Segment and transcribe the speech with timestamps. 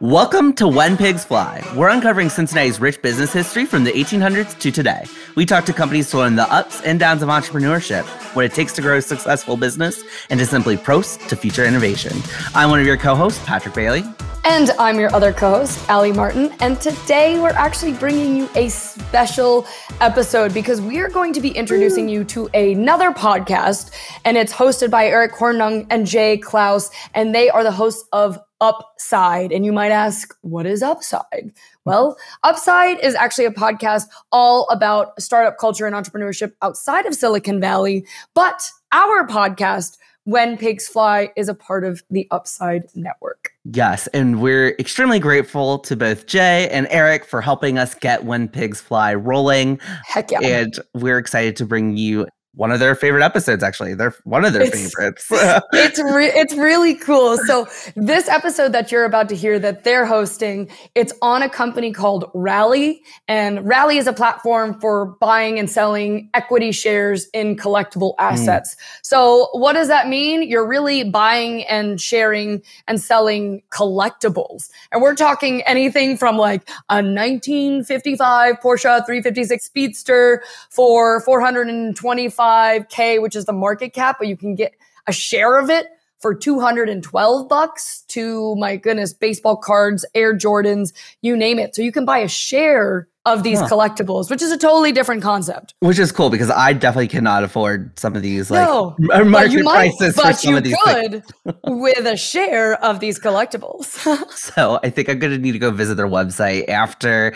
[0.00, 1.62] Welcome to When Pigs Fly.
[1.76, 5.04] We're uncovering Cincinnati's rich business history from the 1800s to today.
[5.36, 8.72] We talk to companies to learn the ups and downs of entrepreneurship, what it takes
[8.76, 12.16] to grow a successful business, and to simply prost to future innovation.
[12.54, 14.02] I'm one of your co hosts, Patrick Bailey.
[14.46, 16.50] And I'm your other co host, Allie Martin.
[16.60, 19.66] And today we're actually bringing you a special
[20.00, 23.90] episode because we are going to be introducing you to another podcast.
[24.24, 26.90] And it's hosted by Eric Hornung and Jay Clouse.
[27.12, 29.52] And they are the hosts of Upside.
[29.52, 31.52] And you might ask, what is Upside?
[31.84, 37.60] Well, Upside is actually a podcast all about startup culture and entrepreneurship outside of Silicon
[37.60, 38.04] Valley.
[38.34, 43.52] But our podcast, When Pigs Fly, is a part of the Upside Network.
[43.64, 48.48] Yes, and we're extremely grateful to both Jay and Eric for helping us get When
[48.48, 49.80] Pigs Fly rolling.
[50.04, 50.40] Heck yeah.
[50.42, 53.94] And we're excited to bring you one of their favorite episodes actually.
[53.94, 55.26] They're one of their it's, favorites.
[55.72, 57.38] it's re- it's really cool.
[57.38, 61.92] So this episode that you're about to hear that they're hosting it's on a company
[61.92, 68.14] called rally and rally is a platform for buying and selling equity shares in collectible
[68.18, 68.24] hmm.
[68.24, 68.74] assets.
[68.74, 68.78] Mm.
[69.02, 70.42] so what does that mean?
[70.42, 74.70] You're really buying and sharing and selling collectibles.
[74.90, 83.36] And we're talking anything from like a 1955 porsche 356 speedster for 425 5K, which
[83.36, 84.72] is the market cap, but you can get
[85.06, 85.88] a share of it
[86.20, 91.74] for 212 bucks to my goodness, baseball cards, Air Jordans, you name it.
[91.74, 93.68] So you can buy a share of these huh.
[93.68, 95.74] collectibles, which is a totally different concept.
[95.80, 99.96] Which is cool because I definitely cannot afford some of these like no, market might,
[99.96, 101.22] prices for some of these could
[101.64, 103.84] with a share of these collectibles.
[104.30, 107.34] so I think I'm gonna need to go visit their website after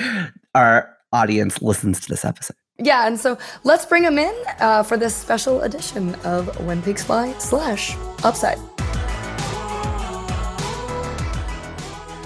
[0.54, 2.56] our audience listens to this episode.
[2.78, 7.04] Yeah, and so let's bring them in uh, for this special edition of When Pigs
[7.04, 8.58] Fly slash Upside.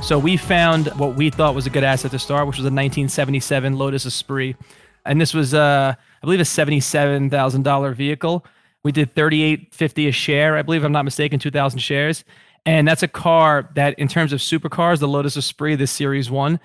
[0.03, 2.73] So we found what we thought was a good asset to start, which was a
[2.73, 4.57] 1977 Lotus Esprit,
[5.05, 8.47] and this was, uh, I believe, a seventy-seven thousand dollar vehicle.
[8.85, 12.25] We did thirty-eight fifty a share, I believe, I'm not mistaken, two thousand shares,
[12.65, 16.59] and that's a car that, in terms of supercars, the Lotus Esprit, this Series One,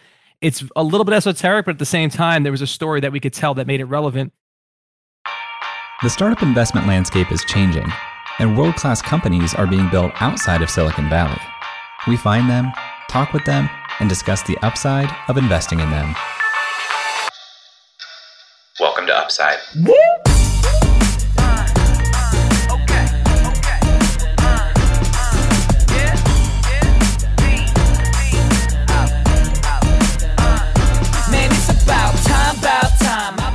[0.44, 3.14] it's a little bit esoteric, but at the same time, there was a story that
[3.14, 4.34] we could tell that made it relevant.
[6.04, 7.90] The startup investment landscape is changing,
[8.40, 11.40] and world class companies are being built outside of Silicon Valley.
[12.08, 12.74] We find them,
[13.10, 13.70] talk with them,
[14.02, 16.14] and discuss the upside of investing in them.
[18.82, 19.60] Welcome to Upside.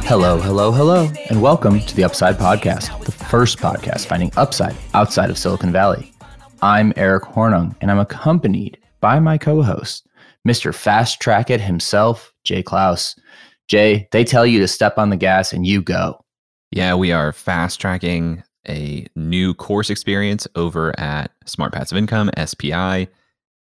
[0.08, 5.28] Hello, hello, hello, and welcome to the Upside Podcast, the first podcast finding upside outside
[5.28, 6.14] of Silicon Valley.
[6.62, 10.08] I'm Eric Hornung, and I'm accompanied by my co host,
[10.48, 10.74] Mr.
[10.74, 13.16] Fast Track It himself, Jay Clouse.
[13.68, 16.18] Jay, they tell you to step on the gas and you go.
[16.70, 23.08] Yeah, we are fast tracking a new course experience over at Smart Passive Income, SPI,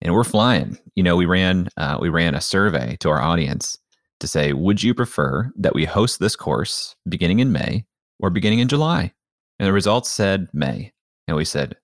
[0.00, 0.76] and we're flying.
[0.96, 3.78] You know, we ran uh, we ran a survey to our audience
[4.22, 7.84] to say, would you prefer that we host this course beginning in May
[8.18, 9.12] or beginning in July?
[9.58, 10.92] And the results said May.
[11.28, 11.76] And we said,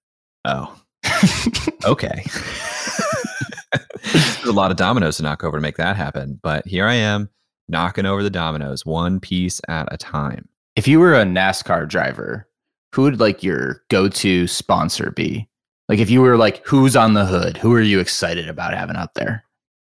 [0.45, 0.75] oh,
[1.85, 2.25] okay.
[4.13, 6.41] There's a lot of dominoes to knock over to make that happen.
[6.43, 7.29] But here I am
[7.69, 10.49] knocking over the dominoes one piece at a time.
[10.77, 12.49] If you were a NASCAR driver,
[12.95, 15.49] who would like your go to sponsor be?
[15.89, 17.57] Like if you were like, who's on the hood?
[17.57, 19.45] Who are you excited about having out there?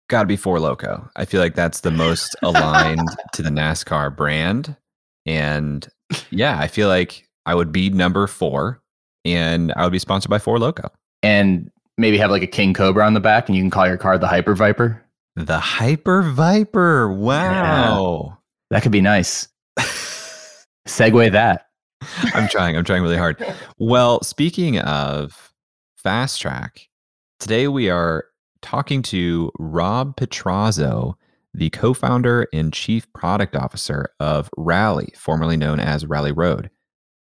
[0.09, 1.09] Got to be Four Loco.
[1.15, 4.75] I feel like that's the most aligned to the NASCAR brand.
[5.25, 5.87] And
[6.29, 8.81] yeah, I feel like I would be number four
[9.25, 10.91] and I would be sponsored by Four Loco.
[11.21, 13.97] And maybe have like a King Cobra on the back and you can call your
[13.97, 15.01] car the Hyper Viper.
[15.35, 17.11] The Hyper Viper.
[17.11, 18.27] Wow.
[18.27, 18.35] Yeah.
[18.71, 19.47] That could be nice.
[20.87, 21.67] Segue that.
[22.33, 22.75] I'm trying.
[22.75, 23.43] I'm trying really hard.
[23.79, 25.51] Well, speaking of
[25.97, 26.87] fast track,
[27.39, 28.25] today we are
[28.63, 31.13] talking to Rob Petrozzo,
[31.53, 36.71] the co founder and chief product officer of Rally, formerly known as Rally Road.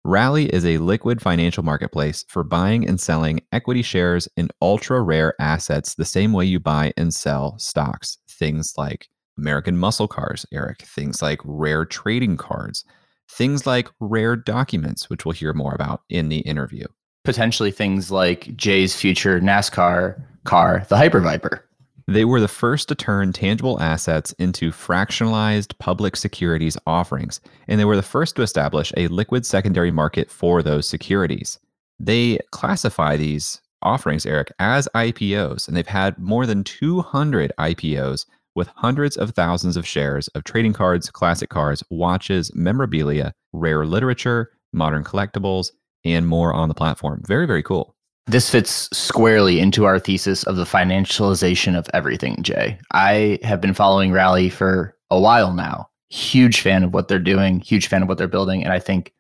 [0.04, 5.36] Rally is a liquid financial marketplace for buying and selling equity shares in ultra rare
[5.40, 8.18] assets the same way you buy and sell stocks.
[8.28, 12.84] Things like American muscle cars, Eric, things like rare trading cards,
[13.30, 16.86] things like rare documents, which we'll hear more about in the interview.
[17.24, 21.64] Potentially things like Jay's future NASCAR car, the Hyper Viper.
[22.08, 27.86] They were the first to turn tangible assets into fractionalized public securities offerings, and they
[27.86, 31.60] were the first to establish a liquid secondary market for those securities.
[32.00, 38.26] They classify these offerings, Eric, as IPOs, and they've had more than 200 IPOs
[38.56, 44.52] with hundreds of thousands of shares of trading cards, classic cars, watches, memorabilia, rare literature,
[44.74, 45.72] modern collectibles,
[46.04, 47.22] and more on the platform.
[47.28, 47.96] Very, very cool.
[48.28, 52.80] This fits squarely into our thesis of the financialization of everything, Jay.
[52.94, 55.90] I have been following Rally for a while now.
[56.10, 58.64] Huge fan of what they're doing, huge fan of what they're building.
[58.64, 59.14] And I think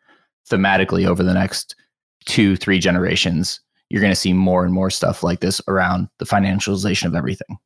[0.49, 1.75] thematically over the next
[2.25, 6.25] two, three generations, you're going to see more and more stuff like this around the
[6.25, 7.57] financialization of everything.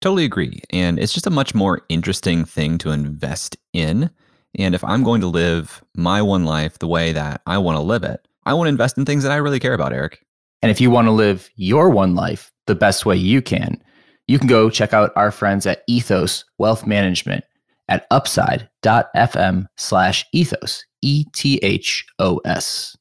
[0.00, 0.62] Totally agree.
[0.70, 4.10] And it's just a much more interesting thing to invest in.
[4.58, 7.82] And if I'm going to live my one life the way that I want to
[7.82, 10.24] live it, I want to invest in things that I really care about, Eric.
[10.62, 13.82] And if you want to live your one life the best way you can,
[14.26, 17.44] you can go check out our friends at Ethos Wealth Management
[17.88, 22.96] at upside.fm slash ethos, E T H O S.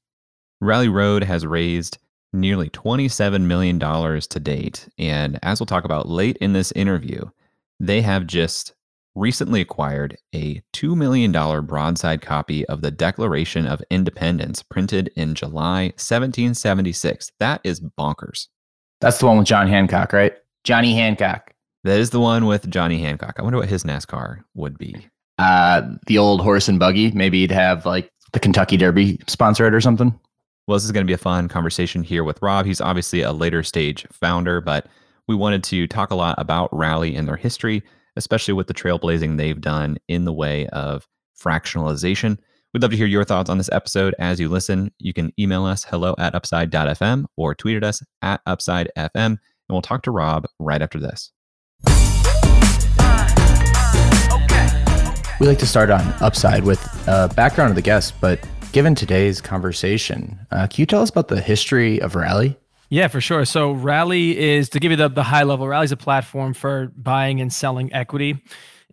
[0.61, 1.99] Rally Road has raised
[2.33, 4.87] nearly $27 million to date.
[4.97, 7.25] And as we'll talk about late in this interview,
[7.79, 8.73] they have just
[9.15, 11.31] recently acquired a $2 million
[11.65, 17.31] broadside copy of the Declaration of Independence printed in July 1776.
[17.39, 18.47] That is bonkers.
[19.01, 20.33] That's the one with John Hancock, right?
[20.63, 21.53] Johnny Hancock.
[21.83, 23.35] That is the one with Johnny Hancock.
[23.39, 25.07] I wonder what his NASCAR would be.
[25.37, 27.11] Uh, the old horse and buggy.
[27.11, 30.17] Maybe he'd have like the Kentucky Derby sponsor it or something.
[30.67, 32.65] Well, this is going to be a fun conversation here with Rob.
[32.65, 34.87] He's obviously a later stage founder, but
[35.27, 37.81] we wanted to talk a lot about Rally and their history,
[38.15, 41.07] especially with the trailblazing they've done in the way of
[41.39, 42.37] fractionalization.
[42.73, 44.91] We'd love to hear your thoughts on this episode as you listen.
[44.99, 49.39] You can email us hello at upside.fm or tweet at us at upsidefm, and
[49.69, 51.31] we'll talk to Rob right after this.
[55.39, 59.39] We like to start on Upside with a background of the guest, but given today's
[59.39, 62.58] conversation, uh, can you tell us about the history of Rally?
[62.89, 63.45] Yeah, for sure.
[63.45, 66.91] So Rally is to give you the, the high level, Rally is a platform for
[66.97, 68.41] buying and selling equity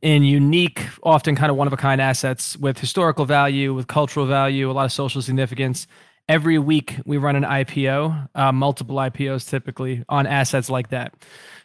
[0.03, 4.27] in unique, often kind of one of a kind assets with historical value, with cultural
[4.27, 5.87] value, a lot of social significance.
[6.29, 11.15] Every week we run an IPO, uh, multiple IPOs typically on assets like that.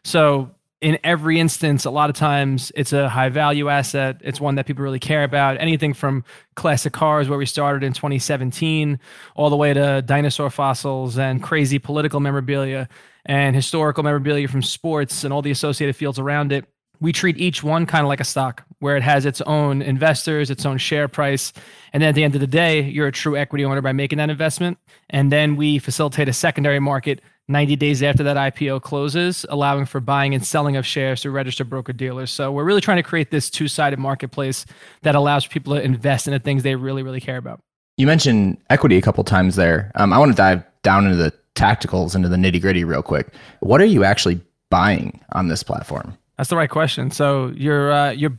[0.06, 0.51] So
[0.81, 4.18] in every instance, a lot of times it's a high value asset.
[4.22, 5.57] It's one that people really care about.
[5.60, 6.24] Anything from
[6.56, 9.00] classic cars, where we started in 2017,
[9.36, 12.89] all the way to dinosaur fossils and crazy political memorabilia
[13.25, 16.66] and historical memorabilia from sports and all the associated fields around it.
[17.00, 20.50] We treat each one kind of like a stock where it has its own investors,
[20.50, 21.54] its own share price.
[21.94, 24.18] And then at the end of the day, you're a true equity owner by making
[24.18, 24.80] that investment.
[25.10, 30.00] And then we facilitate a secondary market 90 days after that IPO closes, allowing for
[30.00, 32.31] buying and selling of shares through registered broker dealers.
[32.31, 34.65] So we're really trying to create this two sided marketplace
[35.01, 37.59] that allows people to invest in the things they really, really care about.
[37.98, 39.92] You mentioned equity a couple times there.
[39.95, 43.27] Um, I want to dive down into the tacticals, into the nitty gritty real quick.
[43.59, 46.18] What are you actually buying on this platform?
[46.38, 47.12] That's the right question.
[47.12, 48.38] So you're uh, you're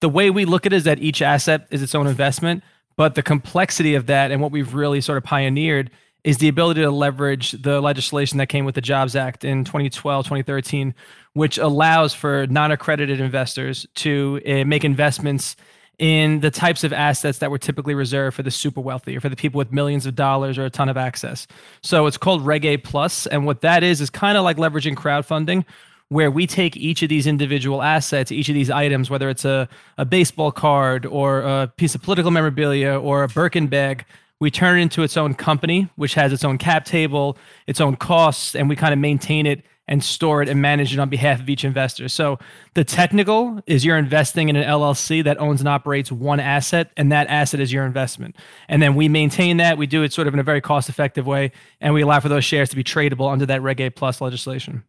[0.00, 2.64] the way we look at it is that each asset is its own investment,
[2.96, 5.90] but the complexity of that and what we've really sort of pioneered
[6.26, 10.24] is the ability to leverage the legislation that came with the Jobs Act in 2012,
[10.24, 10.92] 2013,
[11.34, 15.54] which allows for non accredited investors to uh, make investments
[16.00, 19.28] in the types of assets that were typically reserved for the super wealthy or for
[19.28, 21.46] the people with millions of dollars or a ton of access.
[21.80, 24.96] So it's called Reg A Plus, and what that is is kind of like leveraging
[24.96, 25.64] crowdfunding,
[26.08, 29.68] where we take each of these individual assets, each of these items, whether it's a,
[29.96, 34.04] a baseball card or a piece of political memorabilia or a Birkin bag,
[34.40, 37.96] we turn it into its own company, which has its own cap table, its own
[37.96, 41.40] costs, and we kind of maintain it and store it and manage it on behalf
[41.40, 42.08] of each investor.
[42.08, 42.38] So
[42.74, 47.12] the technical is you're investing in an LLC that owns and operates one asset, and
[47.12, 48.36] that asset is your investment.
[48.68, 49.78] And then we maintain that.
[49.78, 52.28] We do it sort of in a very cost effective way, and we allow for
[52.28, 54.82] those shares to be tradable under that Reg A Plus legislation.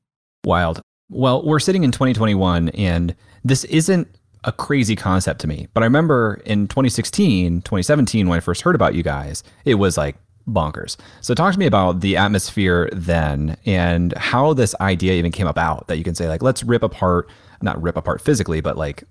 [0.43, 0.81] Wild.
[1.09, 4.07] Well, we're sitting in 2021, and this isn't
[4.47, 5.67] a crazy concept to me.
[5.73, 9.97] But I remember in 2016, 2017, when I first heard about you guys, it was
[9.97, 10.15] like
[10.47, 10.95] bonkers.
[11.21, 15.87] So talk to me about the atmosphere then and how this idea even came about
[15.87, 17.29] that you can say like let's rip apart
[17.61, 19.03] not rip apart physically but like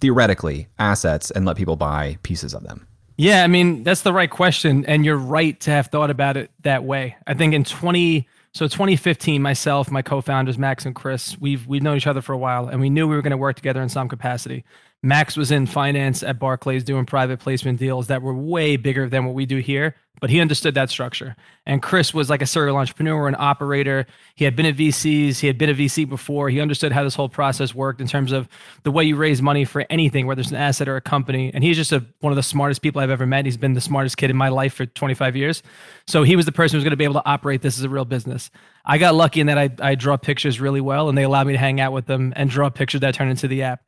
[0.00, 2.86] theoretically assets and let people buy pieces of them.
[3.16, 6.50] Yeah, I mean, that's the right question and you're right to have thought about it
[6.60, 7.16] that way.
[7.26, 11.98] I think in 20 so 2015, myself, my co-founders Max and Chris, we've we've known
[11.98, 13.90] each other for a while, and we knew we were going to work together in
[13.90, 14.64] some capacity.
[15.02, 19.26] Max was in finance at Barclays doing private placement deals that were way bigger than
[19.26, 19.94] what we do here.
[20.20, 21.36] But he understood that structure.
[21.66, 24.06] And Chris was like a serial entrepreneur, an operator.
[24.34, 26.48] He had been at VCs, he had been a VC before.
[26.48, 28.48] He understood how this whole process worked in terms of
[28.84, 31.50] the way you raise money for anything, whether it's an asset or a company.
[31.52, 33.44] And he's just a, one of the smartest people I've ever met.
[33.44, 35.62] He's been the smartest kid in my life for 25 years.
[36.06, 37.84] So he was the person who was going to be able to operate this as
[37.84, 38.50] a real business.
[38.84, 41.54] I got lucky in that I, I draw pictures really well, and they allowed me
[41.54, 43.82] to hang out with them and draw pictures that turn into the app.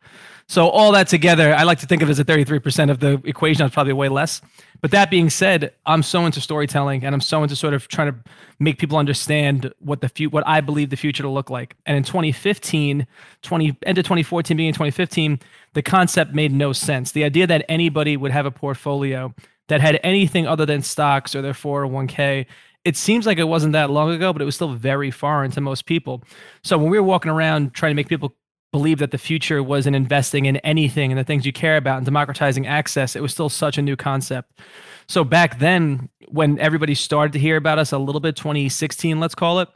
[0.49, 3.63] So all that together, I like to think of as a 33% of the equation.
[3.63, 4.41] That's probably way less.
[4.81, 8.13] But that being said, I'm so into storytelling and I'm so into sort of trying
[8.13, 8.19] to
[8.59, 11.77] make people understand what the future, what I believe the future to look like.
[11.87, 13.07] And in 2015,
[13.43, 15.41] 20 end of 2014, beginning of 2015,
[15.75, 17.13] the concept made no sense.
[17.13, 19.35] The idea that anybody would have a portfolio
[19.69, 22.47] that had anything other than stocks or their 401k
[22.85, 25.61] it seems like it wasn't that long ago, but it was still very foreign to
[25.61, 26.23] most people.
[26.63, 28.35] So when we were walking around trying to make people
[28.73, 31.97] believe that the future was in investing in anything and the things you care about
[31.99, 34.61] and democratizing access, it was still such a new concept.
[35.09, 39.35] So back then, when everybody started to hear about us a little bit, 2016, let's
[39.35, 39.69] call it,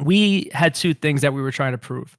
[0.00, 2.16] we had two things that we were trying to prove.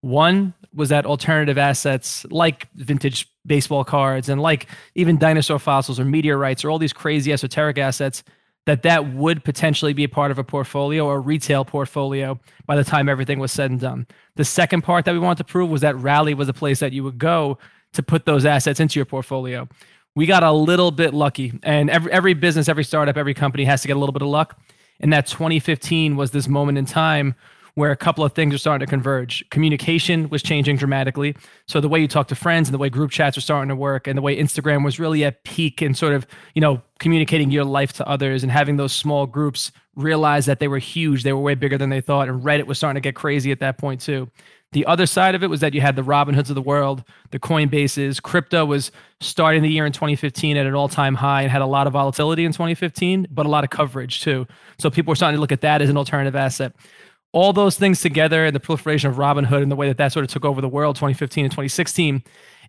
[0.00, 6.04] One was that alternative assets like vintage baseball cards and like even dinosaur fossils or
[6.04, 8.22] meteorites or all these crazy esoteric assets
[8.66, 12.76] that that would potentially be a part of a portfolio or a retail portfolio by
[12.76, 14.06] the time everything was said and done.
[14.36, 16.92] The second part that we wanted to prove was that Rally was a place that
[16.92, 17.58] you would go
[17.92, 19.68] to put those assets into your portfolio.
[20.16, 23.82] We got a little bit lucky, and every every business, every startup, every company has
[23.82, 24.58] to get a little bit of luck.
[25.00, 27.34] And that 2015 was this moment in time
[27.74, 29.44] where a couple of things are starting to converge.
[29.50, 31.34] Communication was changing dramatically.
[31.66, 33.76] So the way you talk to friends and the way group chats are starting to
[33.76, 37.50] work and the way Instagram was really at peak and sort of, you know, communicating
[37.50, 41.24] your life to others and having those small groups realize that they were huge.
[41.24, 42.28] They were way bigger than they thought.
[42.28, 44.30] And Reddit was starting to get crazy at that point too.
[44.74, 47.38] The other side of it was that you had the Robinhoods of the world, the
[47.38, 48.20] Coinbases.
[48.20, 48.90] Crypto was
[49.20, 51.92] starting the year in 2015 at an all time high and had a lot of
[51.92, 54.48] volatility in 2015, but a lot of coverage too.
[54.80, 56.72] So people were starting to look at that as an alternative asset
[57.34, 60.24] all those things together and the proliferation of Robinhood and the way that that sort
[60.24, 62.22] of took over the world 2015 and 2016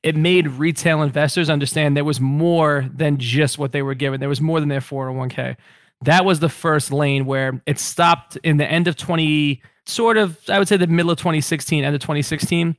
[0.03, 4.19] it made retail investors understand there was more than just what they were given.
[4.19, 5.55] There was more than their 401k
[6.03, 10.39] that was the first lane where it stopped in the end of 20 sort of
[10.49, 12.75] i would say the middle of 2016 end of 2016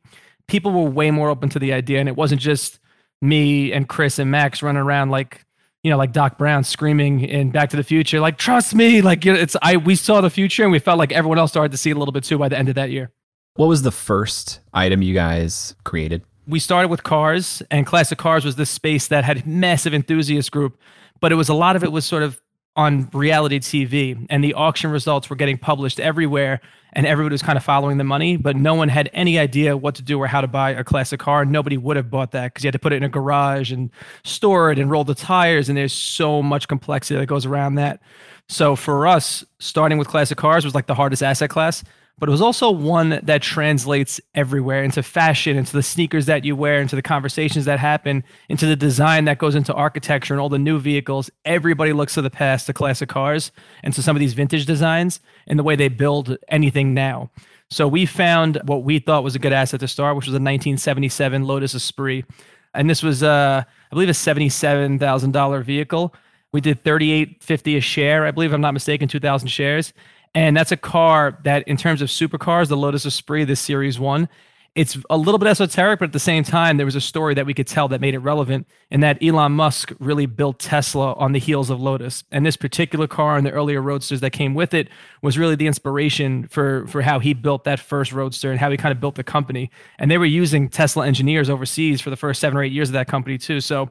[0.48, 2.78] people were way more open to the idea and it wasn't just
[3.22, 5.45] me and chris and max running around like
[5.86, 9.24] you know, like Doc Brown screaming in Back to the Future, like "Trust me!" Like
[9.24, 11.70] you know, it's I we saw the future and we felt like everyone else started
[11.70, 13.12] to see it a little bit too by the end of that year.
[13.54, 16.22] What was the first item you guys created?
[16.48, 20.76] We started with cars, and classic cars was this space that had massive enthusiast group,
[21.20, 22.42] but it was a lot of it was sort of
[22.76, 26.60] on reality TV, and the auction results were getting published everywhere,
[26.92, 29.94] and everybody was kind of following the money, but no one had any idea what
[29.94, 31.44] to do or how to buy a classic car.
[31.44, 33.90] Nobody would have bought that because you had to put it in a garage and
[34.24, 38.00] store it and roll the tires, and there's so much complexity that goes around that.
[38.48, 41.82] So for us, starting with classic cars was like the hardest asset class
[42.18, 46.56] but it was also one that translates everywhere into fashion, into the sneakers that you
[46.56, 50.48] wear, into the conversations that happen, into the design that goes into architecture and all
[50.48, 51.30] the new vehicles.
[51.44, 55.20] Everybody looks to the past, to classic cars, and to some of these vintage designs
[55.46, 57.30] and the way they build anything now.
[57.68, 60.40] So we found what we thought was a good asset to start, which was a
[60.40, 62.24] 1977 Lotus Esprit.
[62.72, 66.14] And this was, uh, I believe, a $77,000 vehicle.
[66.52, 69.92] We did 38.50 a share, I believe, I'm not mistaken, 2,000 shares.
[70.36, 74.28] And that's a car that, in terms of supercars, the Lotus Esprit, this Series 1,
[74.74, 77.46] it's a little bit esoteric, but at the same time, there was a story that
[77.46, 81.32] we could tell that made it relevant, and that Elon Musk really built Tesla on
[81.32, 82.22] the heels of Lotus.
[82.30, 84.90] And this particular car and the earlier roadsters that came with it
[85.22, 88.76] was really the inspiration for for how he built that first roadster and how he
[88.76, 89.70] kind of built the company.
[89.98, 92.92] And they were using Tesla engineers overseas for the first seven or eight years of
[92.92, 93.62] that company too.
[93.62, 93.88] So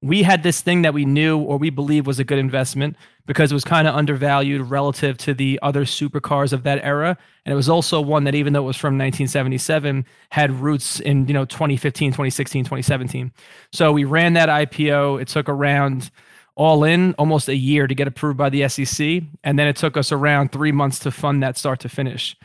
[0.00, 3.50] we had this thing that we knew or we believed was a good investment because
[3.50, 7.18] it was kind of undervalued relative to the other supercars of that era.
[7.44, 11.26] And it was also one that even though it was from 1977 had roots in
[11.26, 13.32] you know 2015 2016 2017
[13.72, 16.10] so we ran that ipo it took around
[16.54, 19.96] all in almost a year to get approved by the sec and then it took
[19.96, 22.36] us around three months to fund that start to finish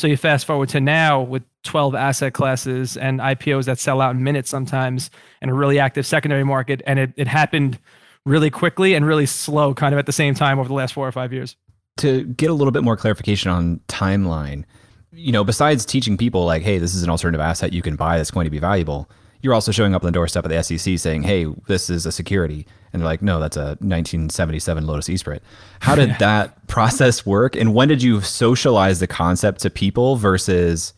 [0.00, 4.16] so you fast forward to now with 12 asset classes and IPOs that sell out
[4.16, 5.10] in minutes sometimes
[5.42, 6.80] and a really active secondary market.
[6.86, 7.78] And it, it happened
[8.24, 11.06] really quickly and really slow kind of at the same time over the last four
[11.06, 11.54] or five years.
[11.98, 14.64] To get a little bit more clarification on timeline,
[15.12, 18.16] you know, besides teaching people like, hey, this is an alternative asset you can buy
[18.16, 19.10] that's going to be valuable,
[19.42, 22.12] you're also showing up on the doorstep of the SEC saying, hey, this is a
[22.12, 22.66] security.
[22.92, 25.42] And they're like, no, that's a 1977 Lotus Esprit.
[25.80, 27.56] How did that process work?
[27.56, 30.92] And when did you socialize the concept to people versus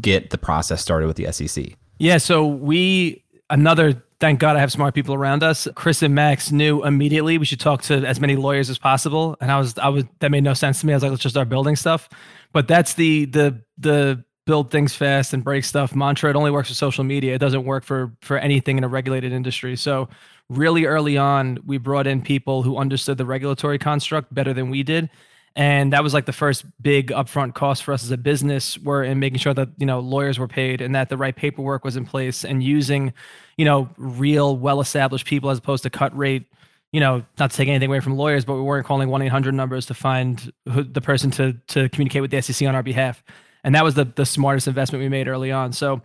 [0.00, 1.74] get the process started with the SEC?
[1.98, 5.68] Yeah, so we another thank God I have smart people around us.
[5.74, 9.36] Chris and Max knew immediately we should talk to as many lawyers as possible.
[9.40, 10.92] And I was, I was, that made no sense to me.
[10.92, 12.08] I was like, let's just start building stuff.
[12.52, 16.30] But that's the, the, the build things fast and break stuff mantra.
[16.30, 17.34] It only works for social media.
[17.34, 19.76] It doesn't work for, for anything in a regulated industry.
[19.76, 20.08] So
[20.48, 24.82] really early on, we brought in people who understood the regulatory construct better than we
[24.82, 25.10] did
[25.58, 29.02] and that was like the first big upfront cost for us as a business were
[29.02, 31.96] in making sure that you know lawyers were paid and that the right paperwork was
[31.96, 33.12] in place and using
[33.56, 36.46] you know real well established people as opposed to cut rate
[36.92, 39.86] you know not to take anything away from lawyers but we weren't calling 1-800 numbers
[39.86, 43.22] to find who, the person to to communicate with the sec on our behalf
[43.64, 46.00] and that was the the smartest investment we made early on so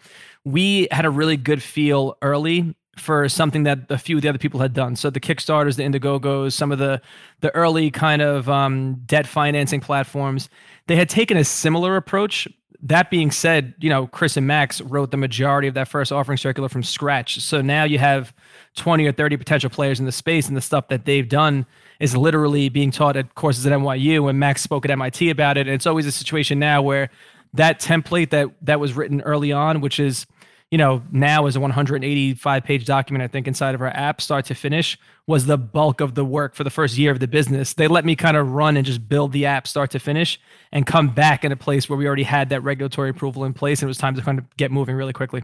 [0.45, 4.37] we had a really good feel early for something that a few of the other
[4.37, 4.95] people had done.
[4.95, 7.01] So the Kickstarters, the Indiegogos, some of the
[7.41, 10.49] the early kind of um, debt financing platforms,
[10.87, 12.47] they had taken a similar approach.
[12.85, 16.37] That being said, you know, Chris and Max wrote the majority of that first offering
[16.37, 17.39] circular from scratch.
[17.39, 18.33] So now you have
[18.75, 21.65] 20 or 30 potential players in the space, and the stuff that they've done
[22.01, 24.29] is literally being taught at courses at NYU.
[24.29, 25.67] And Max spoke at MIT about it.
[25.67, 27.09] And it's always a situation now where
[27.53, 30.25] that template that that was written early on, which is
[30.73, 34.45] you know, now is a 185 page document, I think, inside of our app, start
[34.45, 37.75] to finish, was the bulk of the work for the first year of the business.
[37.75, 40.39] They let me kind of run and just build the app start to finish
[40.71, 43.83] and come back in a place where we already had that regulatory approval in place.
[43.83, 45.43] And it was time to kind of get moving really quickly.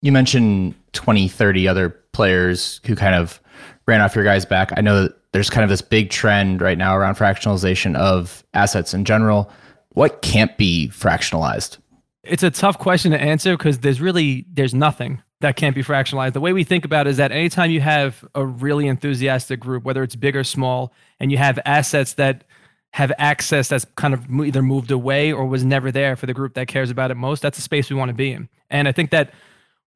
[0.00, 3.40] You mentioned 20, 30 other players who kind of
[3.86, 4.70] ran off your guys' back.
[4.76, 8.94] I know that there's kind of this big trend right now around fractionalization of assets
[8.94, 9.50] in general.
[9.94, 11.78] What can't be fractionalized?
[12.24, 16.34] It's a tough question to answer because there's really there's nothing that can't be fractionalized.
[16.34, 19.82] The way we think about it is that anytime you have a really enthusiastic group,
[19.84, 22.44] whether it's big or small, and you have assets that
[22.92, 26.54] have access that's kind of either moved away or was never there for the group
[26.54, 28.48] that cares about it most, that's a space we want to be in.
[28.70, 29.32] And I think that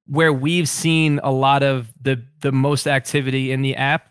[0.06, 4.10] where we've seen a lot of the the most activity in the app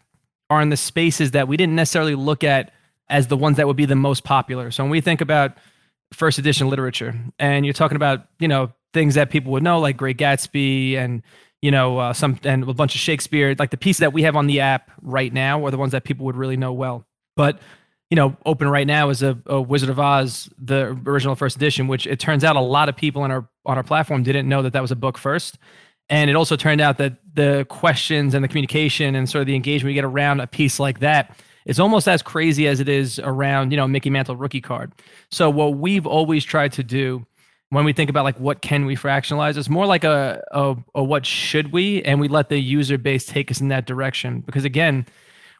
[0.49, 2.71] are in the spaces that we didn't necessarily look at
[3.09, 4.71] as the ones that would be the most popular.
[4.71, 5.57] So when we think about
[6.13, 7.15] first edition literature.
[7.39, 11.21] And you're talking about you know things that people would know like great gatsby and
[11.61, 14.35] you know uh, some and a bunch of shakespeare like the pieces that we have
[14.35, 17.05] on the app right now are the ones that people would really know well.
[17.35, 17.59] But
[18.09, 21.87] you know open right now is a, a wizard of oz the original first edition
[21.87, 24.61] which it turns out a lot of people on our on our platform didn't know
[24.61, 25.57] that that was a book first.
[26.07, 29.55] And it also turned out that the questions and the communication and sort of the
[29.55, 33.19] engagement we get around a piece like that it's almost as crazy as it is
[33.19, 34.93] around, you know, Mickey Mantle rookie card.
[35.31, 37.25] So what we've always tried to do
[37.69, 41.03] when we think about like what can we fractionalize, it's more like a, a, a
[41.03, 44.41] what should we, and we let the user base take us in that direction.
[44.41, 45.05] Because again,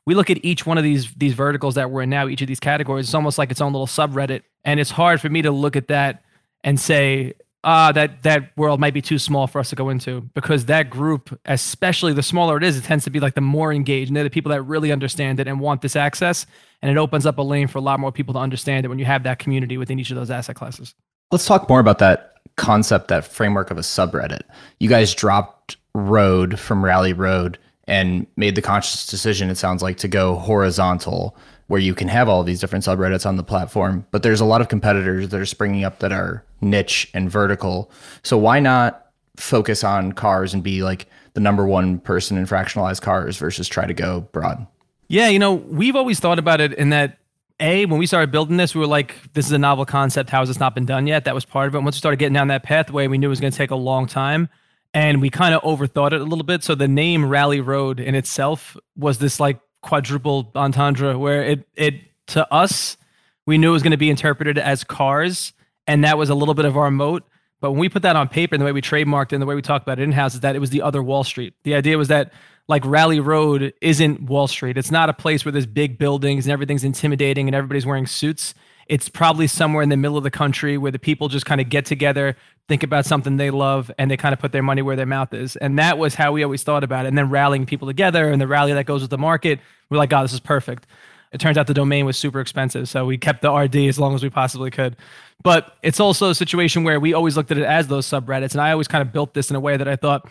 [0.06, 2.48] we look at each one of these these verticals that we're in now, each of
[2.48, 4.44] these categories, it's almost like its own little subreddit.
[4.64, 6.24] And it's hard for me to look at that
[6.64, 7.34] and say,
[7.66, 10.88] uh, that that world might be too small for us to go into because that
[10.92, 14.10] group, especially the smaller it is, it tends to be like the more engaged.
[14.10, 16.46] And they're the people that really understand it and want this access.
[16.84, 19.00] And it opens up a lane for a lot more people to understand it when
[19.00, 20.94] you have that community within each of those asset classes.
[21.32, 24.44] Let's talk more about that concept, that framework of a subreddit.
[24.80, 29.98] You guys dropped Road from Rally Road and made the conscious decision, it sounds like,
[29.98, 31.36] to go horizontal
[31.68, 34.06] where you can have all these different subreddits on the platform.
[34.12, 37.92] But there's a lot of competitors that are springing up that are niche and vertical.
[38.24, 43.02] So why not focus on cars and be like the number one person in fractionalized
[43.02, 44.66] cars versus try to go broad?
[45.08, 47.18] Yeah, you know, we've always thought about it in that
[47.60, 50.30] a when we started building this, we were like, "This is a novel concept.
[50.30, 51.80] How has this not been done yet?" That was part of it.
[51.80, 53.76] Once we started getting down that pathway, we knew it was going to take a
[53.76, 54.50] long time,
[54.94, 56.64] and we kind of overthought it a little bit.
[56.64, 61.94] So the name Rally Road in itself was this like quadruple entendre where it it
[62.26, 62.98] to us
[63.46, 65.54] we knew it was going to be interpreted as cars
[65.86, 67.24] and that was a little bit of our moat.
[67.62, 69.46] But when we put that on paper and the way we trademarked it and the
[69.46, 71.54] way we talked about it in house is that it was the other wall street.
[71.64, 72.34] The idea was that
[72.68, 74.78] like rally road isn't wall street.
[74.78, 78.56] It's not a place where there's big buildings and everything's intimidating and everybody's wearing suits
[78.88, 81.70] it's probably somewhere in the middle of the country where the people just kind of
[81.70, 84.96] get together, think about something they love, and they kind of put their money where
[84.96, 85.56] their mouth is.
[85.56, 87.10] And that was how we always thought about it.
[87.10, 90.14] And then rallying people together and the rally that goes with the market, we're like,
[90.14, 90.86] oh, this is perfect.
[91.32, 92.88] It turns out the domain was super expensive.
[92.88, 94.96] So we kept the RD as long as we possibly could.
[95.44, 98.52] But it's also a situation where we always looked at it as those subreddits.
[98.52, 100.30] And I always kind of built this in a way that I thought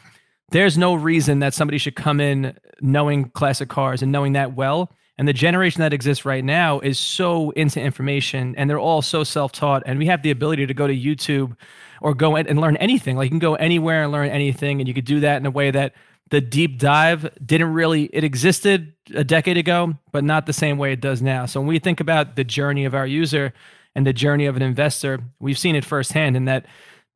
[0.51, 4.93] there's no reason that somebody should come in knowing classic cars and knowing that well
[5.17, 9.23] and the generation that exists right now is so into information and they're all so
[9.23, 9.83] self taught.
[9.87, 11.57] And we have the ability to go to YouTube
[12.01, 13.17] or go and learn anything.
[13.17, 14.81] Like you can go anywhere and learn anything.
[14.81, 15.95] And you could do that in a way that
[16.31, 20.93] the deep dive didn't really, it existed a decade ago, but not the same way
[20.93, 21.47] it does now.
[21.47, 23.53] So when we think about the journey of our user
[23.95, 26.67] and the journey of an investor, we've seen it firsthand in that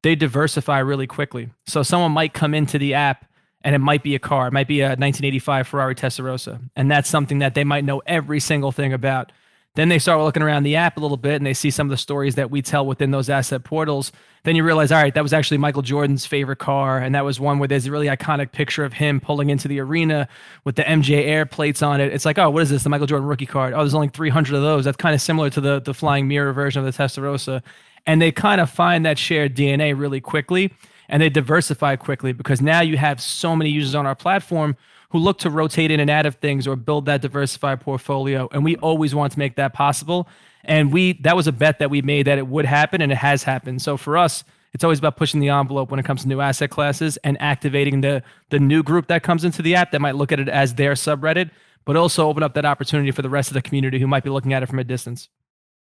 [0.02, 1.48] they diversify really quickly.
[1.66, 3.27] So someone might come into the app
[3.62, 7.08] and it might be a car, it might be a 1985 Ferrari Testarossa, and that's
[7.08, 9.32] something that they might know every single thing about.
[9.78, 11.92] Then they start looking around the app a little bit and they see some of
[11.92, 14.10] the stories that we tell within those asset portals.
[14.42, 16.98] Then you realize, all right, that was actually Michael Jordan's favorite car.
[16.98, 19.78] And that was one where there's a really iconic picture of him pulling into the
[19.78, 20.26] arena
[20.64, 22.12] with the MJ Air plates on it.
[22.12, 22.82] It's like, oh, what is this?
[22.82, 23.72] The Michael Jordan rookie card.
[23.72, 24.84] Oh, there's only 300 of those.
[24.84, 27.62] That's kind of similar to the, the flying mirror version of the Testarossa.
[28.04, 30.72] And they kind of find that shared DNA really quickly
[31.08, 34.76] and they diversify quickly because now you have so many users on our platform
[35.10, 38.48] who look to rotate in and out of things or build that diversified portfolio.
[38.52, 40.28] And we always want to make that possible.
[40.64, 43.16] And we that was a bet that we made that it would happen and it
[43.16, 43.80] has happened.
[43.80, 44.44] So for us,
[44.74, 48.02] it's always about pushing the envelope when it comes to new asset classes and activating
[48.02, 50.74] the the new group that comes into the app that might look at it as
[50.74, 51.50] their subreddit,
[51.86, 54.30] but also open up that opportunity for the rest of the community who might be
[54.30, 55.30] looking at it from a distance.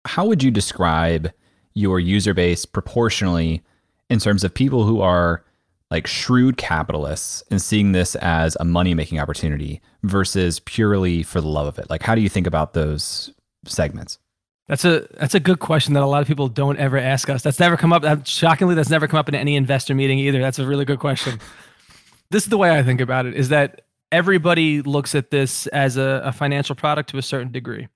[0.06, 1.32] How would you describe
[1.74, 3.64] your user base proportionally
[4.12, 5.44] in terms of people who are
[5.90, 11.48] like shrewd capitalists and seeing this as a money making opportunity versus purely for the
[11.48, 11.90] love of it?
[11.90, 13.34] Like, how do you think about those
[13.66, 14.20] segments?
[14.68, 17.42] That's a that's a good question that a lot of people don't ever ask us.
[17.42, 18.26] That's never come up.
[18.26, 20.40] Shockingly, that's never come up in any investor meeting either.
[20.40, 21.40] That's a really good question.
[22.30, 25.98] this is the way I think about it: is that everybody looks at this as
[25.98, 27.88] a, a financial product to a certain degree,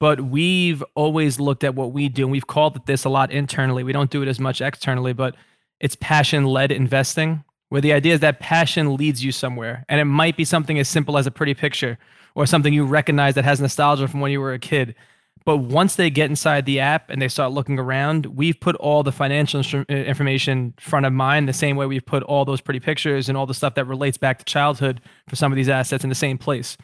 [0.00, 3.30] but we've always looked at what we do, and we've called it this a lot
[3.30, 3.82] internally.
[3.82, 5.34] We don't do it as much externally, but
[5.80, 9.84] it's passion led investing, where the idea is that passion leads you somewhere.
[9.88, 11.98] And it might be something as simple as a pretty picture
[12.34, 14.94] or something you recognize that has nostalgia from when you were a kid.
[15.44, 19.02] But once they get inside the app and they start looking around, we've put all
[19.02, 22.80] the financial uh, information front of mind the same way we've put all those pretty
[22.80, 26.04] pictures and all the stuff that relates back to childhood for some of these assets
[26.04, 26.76] in the same place.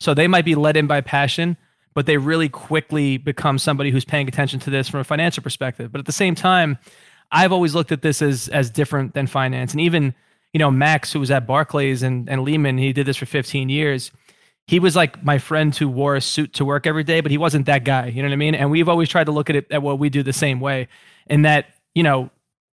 [0.00, 1.56] So they might be led in by passion,
[1.94, 5.92] but they really quickly become somebody who's paying attention to this from a financial perspective.
[5.92, 6.78] But at the same time,
[7.30, 9.72] I've always looked at this as as different than finance.
[9.72, 10.14] And even,
[10.52, 13.68] you know, Max, who was at Barclays and, and Lehman, he did this for 15
[13.68, 14.10] years.
[14.66, 17.38] He was like my friend who wore a suit to work every day, but he
[17.38, 18.06] wasn't that guy.
[18.06, 18.54] You know what I mean?
[18.54, 20.88] And we've always tried to look at it at what we do the same way.
[21.26, 22.30] And that, you know,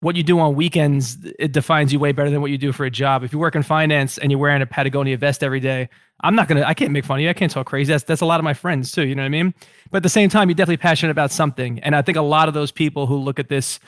[0.02, 2.86] what you do on weekends, it defines you way better than what you do for
[2.86, 3.24] a job.
[3.24, 5.90] If you work in finance and you're wearing a Patagonia vest every day,
[6.22, 7.30] I'm not gonna, I can't make fun of you.
[7.30, 7.92] I can't talk crazy.
[7.92, 9.06] That's that's a lot of my friends too.
[9.06, 9.54] You know what I mean?
[9.92, 11.80] But at the same time, you're definitely passionate about something.
[11.80, 13.80] And I think a lot of those people who look at this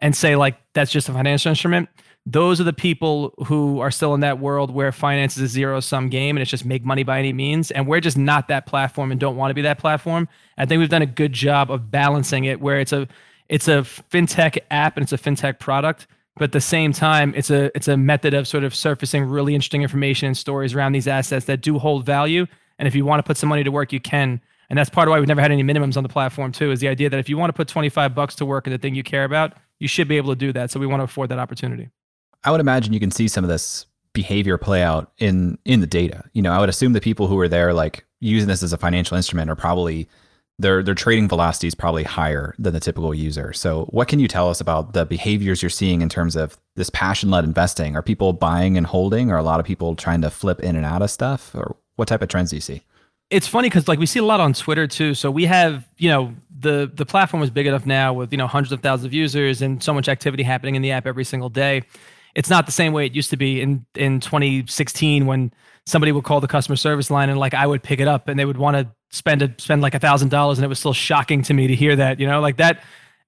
[0.00, 1.88] and say like that's just a financial instrument
[2.26, 5.80] those are the people who are still in that world where finance is a zero
[5.80, 8.66] sum game and it's just make money by any means and we're just not that
[8.66, 11.70] platform and don't want to be that platform i think we've done a good job
[11.70, 13.08] of balancing it where it's a
[13.50, 17.50] it's a fintech app and it's a fintech product but at the same time it's
[17.50, 21.06] a it's a method of sort of surfacing really interesting information and stories around these
[21.06, 22.46] assets that do hold value
[22.78, 25.08] and if you want to put some money to work you can and that's part
[25.08, 27.20] of why we've never had any minimums on the platform too is the idea that
[27.20, 29.52] if you want to put 25 bucks to work in the thing you care about
[29.80, 30.70] you should be able to do that.
[30.70, 31.88] So we want to afford that opportunity.
[32.44, 35.86] I would imagine you can see some of this behavior play out in in the
[35.86, 36.24] data.
[36.32, 38.78] You know, I would assume the people who are there like using this as a
[38.78, 40.08] financial instrument are probably
[40.60, 43.52] their their trading velocity is probably higher than the typical user.
[43.52, 46.90] So what can you tell us about the behaviors you're seeing in terms of this
[46.90, 47.96] passion-led investing?
[47.96, 49.30] Are people buying and holding?
[49.30, 51.54] Are a lot of people trying to flip in and out of stuff?
[51.54, 52.82] Or what type of trends do you see?
[53.30, 55.14] it's funny because like we see a lot on Twitter too.
[55.14, 58.46] So we have, you know, the the platform is big enough now with you know
[58.46, 61.48] hundreds of thousands of users and so much activity happening in the app every single
[61.48, 61.82] day.
[62.34, 65.52] It's not the same way it used to be in in 2016 when
[65.86, 68.38] somebody would call the customer service line and like I would pick it up and
[68.38, 70.94] they would want to spend a, spend like a thousand dollars and it was still
[70.94, 72.18] shocking to me to hear that.
[72.18, 72.82] You know, like that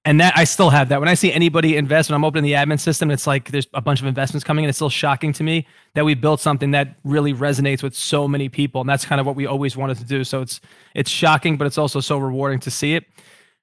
[0.04, 0.98] and that I still have that.
[0.98, 3.80] When I see anybody invest, when I'm opening the admin system, it's like there's a
[3.80, 6.96] bunch of investments coming, and it's still shocking to me that we built something that
[7.04, 8.80] really resonates with so many people.
[8.80, 10.24] And that's kind of what we always wanted to do.
[10.24, 10.60] So it's
[10.94, 13.04] it's shocking, but it's also so rewarding to see it.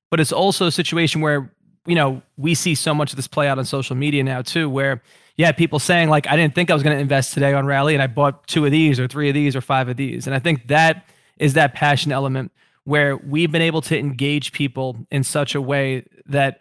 [0.09, 1.51] But it's also a situation where
[1.85, 4.69] you know we see so much of this play out on social media now too,
[4.69, 5.01] where
[5.35, 7.95] yeah, people saying like I didn't think I was going to invest today on Rally,
[7.95, 10.33] and I bought two of these or three of these or five of these, and
[10.33, 11.05] I think that
[11.39, 12.51] is that passion element
[12.83, 16.59] where we've been able to engage people in such a way that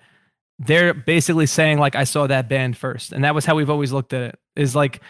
[0.58, 3.12] they're basically saying like I saw that band first.
[3.12, 4.38] And that was how we've always looked at it.
[4.56, 5.00] Is like,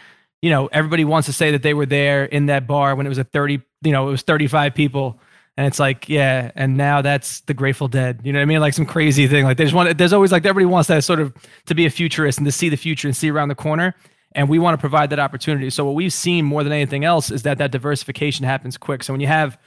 [0.41, 3.09] you know, everybody wants to say that they were there in that bar when it
[3.09, 5.19] was a 30, you know, it was 35 people.
[5.57, 8.21] And it's like, yeah, and now that's the Grateful Dead.
[8.23, 8.61] You know what I mean?
[8.61, 9.43] Like some crazy thing.
[9.43, 11.33] Like there's one there's always like everybody wants that sort of
[11.65, 13.93] to be a futurist and to see the future and see around the corner.
[14.33, 15.69] And we want to provide that opportunity.
[15.69, 19.03] So what we've seen more than anything else is that that diversification happens quick.
[19.03, 19.57] So when you have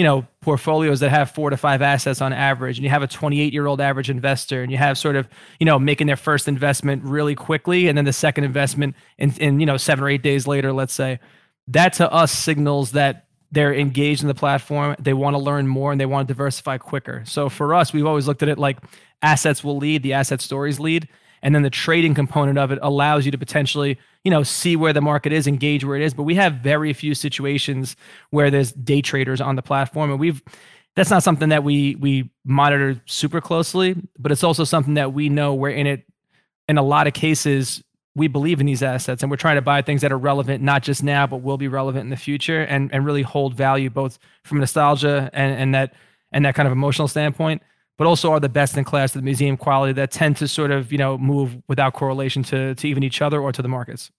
[0.00, 3.06] you know portfolios that have four to five assets on average and you have a
[3.06, 5.28] 28 year old average investor and you have sort of
[5.58, 9.60] you know making their first investment really quickly and then the second investment in, in
[9.60, 11.20] you know seven or eight days later let's say
[11.68, 15.92] that to us signals that they're engaged in the platform they want to learn more
[15.92, 18.78] and they want to diversify quicker so for us we've always looked at it like
[19.20, 21.08] assets will lead the asset stories lead
[21.42, 24.92] and then the trading component of it allows you to potentially you know see where
[24.92, 26.14] the market is engage where it is.
[26.14, 27.96] But we have very few situations
[28.30, 30.10] where there's day traders on the platform.
[30.10, 30.42] And we've
[30.96, 35.28] that's not something that we we monitor super closely but it's also something that we
[35.28, 36.04] know we're in it.
[36.68, 37.82] In a lot of cases
[38.14, 40.82] we believe in these assets and we're trying to buy things that are relevant not
[40.82, 44.18] just now but will be relevant in the future and and really hold value both
[44.44, 45.94] from nostalgia and and that
[46.32, 47.62] and that kind of emotional standpoint
[48.00, 50.70] but also are the best in class to the museum quality that tend to sort
[50.70, 54.10] of you know move without correlation to to even each other or to the markets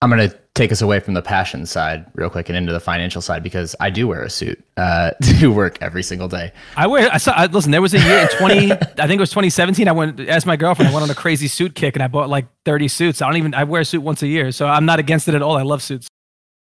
[0.00, 2.80] I'm going to take us away from the passion side real quick and into the
[2.80, 6.50] financial side because I do wear a suit uh, to work every single day.
[6.76, 7.08] I wear.
[7.12, 7.30] I saw.
[7.30, 8.72] I, listen, there was a year in 20.
[8.72, 9.86] I think it was 2017.
[9.86, 10.90] I went asked my girlfriend.
[10.90, 13.22] I went on a crazy suit kick and I bought like 30 suits.
[13.22, 13.54] I don't even.
[13.54, 15.56] I wear a suit once a year, so I'm not against it at all.
[15.56, 16.08] I love suits.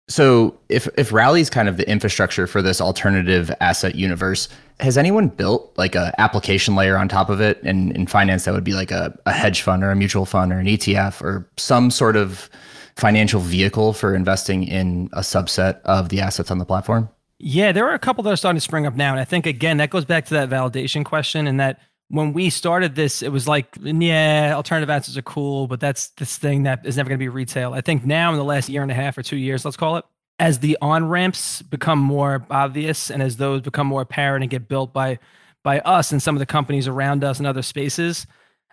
[0.09, 5.27] So if if Rally's kind of the infrastructure for this alternative asset universe, has anyone
[5.27, 7.61] built like a application layer on top of it?
[7.63, 10.51] And in finance, that would be like a, a hedge fund or a mutual fund
[10.51, 12.49] or an ETF or some sort of
[12.95, 17.09] financial vehicle for investing in a subset of the assets on the platform?
[17.39, 19.11] Yeah, there are a couple that are starting to spring up now.
[19.11, 22.49] And I think, again, that goes back to that validation question and that when we
[22.49, 26.85] started this, it was like, yeah, alternative assets are cool, but that's this thing that
[26.85, 27.73] is never going to be retail.
[27.73, 29.97] I think now in the last year and a half or two years, let's call
[29.97, 30.05] it,
[30.39, 34.67] as the on ramps become more obvious and as those become more apparent and get
[34.67, 35.19] built by
[35.61, 38.25] by us and some of the companies around us and other spaces,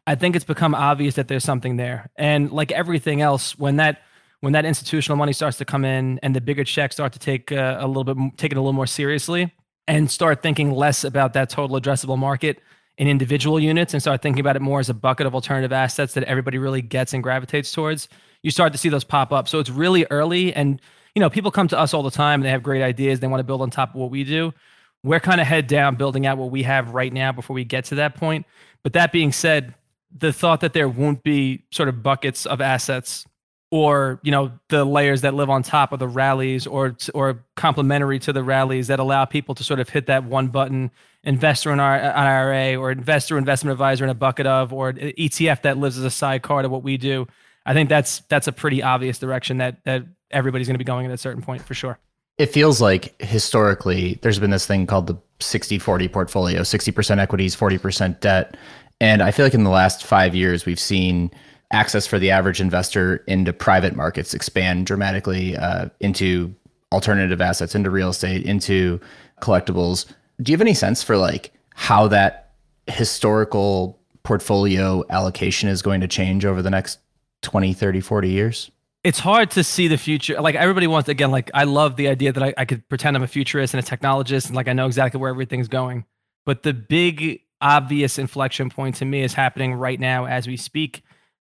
[0.06, 2.10] I think it's become obvious that there's something there.
[2.14, 4.02] And like everything else, when that
[4.40, 7.50] when that institutional money starts to come in and the bigger checks start to take
[7.52, 9.52] uh, a little bit take it a little more seriously
[9.88, 12.60] and start thinking less about that total addressable market
[12.98, 16.14] in individual units and start thinking about it more as a bucket of alternative assets
[16.14, 18.08] that everybody really gets and gravitates towards
[18.42, 19.48] you start to see those pop up.
[19.48, 20.80] So it's really early and
[21.16, 23.26] you know people come to us all the time and they have great ideas they
[23.26, 24.54] want to build on top of what we do.
[25.02, 27.86] We're kind of head down building out what we have right now before we get
[27.86, 28.46] to that point.
[28.84, 29.74] But that being said
[30.16, 33.26] the thought that there won't be sort of buckets of assets
[33.72, 38.20] or you know the layers that live on top of the rallies or or complementary
[38.20, 40.90] to the rallies that allow people to sort of hit that one button
[41.26, 45.76] investor in our IRA or investor investment advisor in a bucket of or ETF that
[45.76, 47.26] lives as a sidecar to what we do.
[47.66, 51.04] I think that's that's a pretty obvious direction that that everybody's going to be going
[51.04, 51.98] at a certain point for sure.
[52.38, 58.20] It feels like historically there's been this thing called the 60-40 portfolio, 60% equities, 40%
[58.20, 58.56] debt.
[59.00, 61.30] And I feel like in the last 5 years we've seen
[61.72, 66.54] access for the average investor into private markets expand dramatically uh, into
[66.92, 69.00] alternative assets, into real estate, into
[69.40, 70.06] collectibles.
[70.42, 72.52] Do you have any sense for like how that
[72.86, 76.98] historical portfolio allocation is going to change over the next
[77.42, 78.70] 20, 30, 40 years?
[79.04, 80.40] It's hard to see the future.
[80.40, 83.22] Like everybody wants, again, like I love the idea that I, I could pretend I'm
[83.22, 86.04] a futurist and a technologist and like I know exactly where everything's going.
[86.44, 91.02] But the big obvious inflection point to me is happening right now as we speak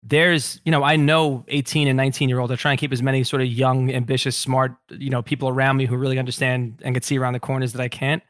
[0.04, 3.02] there's you know i know 18 and 19 year olds i try and keep as
[3.02, 6.94] many sort of young ambitious smart you know people around me who really understand and
[6.94, 8.22] can see around the corners that i can't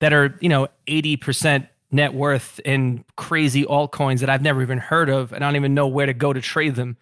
[0.00, 5.08] that are you know 80% net worth in crazy altcoins that i've never even heard
[5.08, 6.96] of and i don't even know where to go to trade them.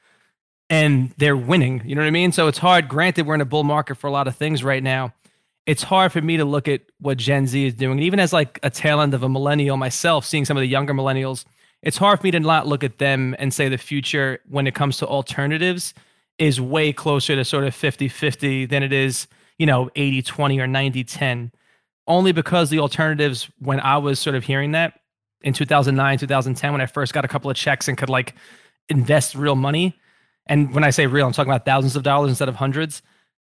[0.70, 2.32] And they're winning you know what i mean?
[2.32, 2.88] So it's hard.
[2.88, 5.12] Granted we're in a bull market for a lot of things right now.
[5.64, 7.98] It's hard for me to look at what gen z is doing.
[8.00, 10.94] Even as like a tail end of a millennial myself seeing some of the younger
[10.94, 11.44] millennials
[11.82, 14.74] it's hard for me to not look at them and say the future when it
[14.74, 15.94] comes to alternatives
[16.38, 19.26] is way closer to sort of 50-50 than it is,
[19.58, 20.24] you know, 80-20
[20.60, 21.50] or 90-10.
[22.06, 25.00] Only because the alternatives when I was sort of hearing that
[25.42, 28.34] in 2009, 2010 when I first got a couple of checks and could like
[28.88, 29.96] invest real money.
[30.46, 33.02] And when I say real, I'm talking about thousands of dollars instead of hundreds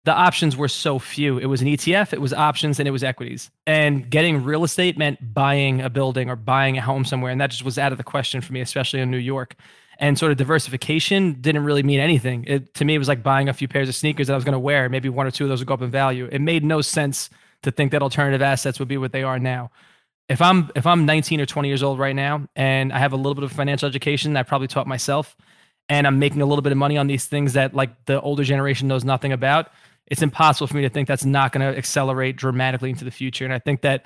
[0.05, 1.37] the options were so few.
[1.37, 3.51] It was an ETF, it was options, and it was equities.
[3.67, 7.31] And getting real estate meant buying a building or buying a home somewhere.
[7.31, 9.55] And that just was out of the question for me, especially in New York.
[9.99, 12.45] And sort of diversification didn't really mean anything.
[12.47, 14.45] It, to me, it was like buying a few pairs of sneakers that I was
[14.45, 14.87] going to wear.
[14.87, 16.29] Maybe one or two of those would go up in value.
[16.31, 17.29] It made no sense
[17.63, 19.71] to think that alternative assets would be what they are now.
[20.27, 23.17] If I'm if I'm 19 or 20 years old right now and I have a
[23.17, 25.35] little bit of financial education I probably taught myself,
[25.89, 28.43] and I'm making a little bit of money on these things that like the older
[28.43, 29.71] generation knows nothing about,
[30.07, 33.43] it's impossible for me to think that's not going to accelerate dramatically into the future.
[33.43, 34.05] And I think that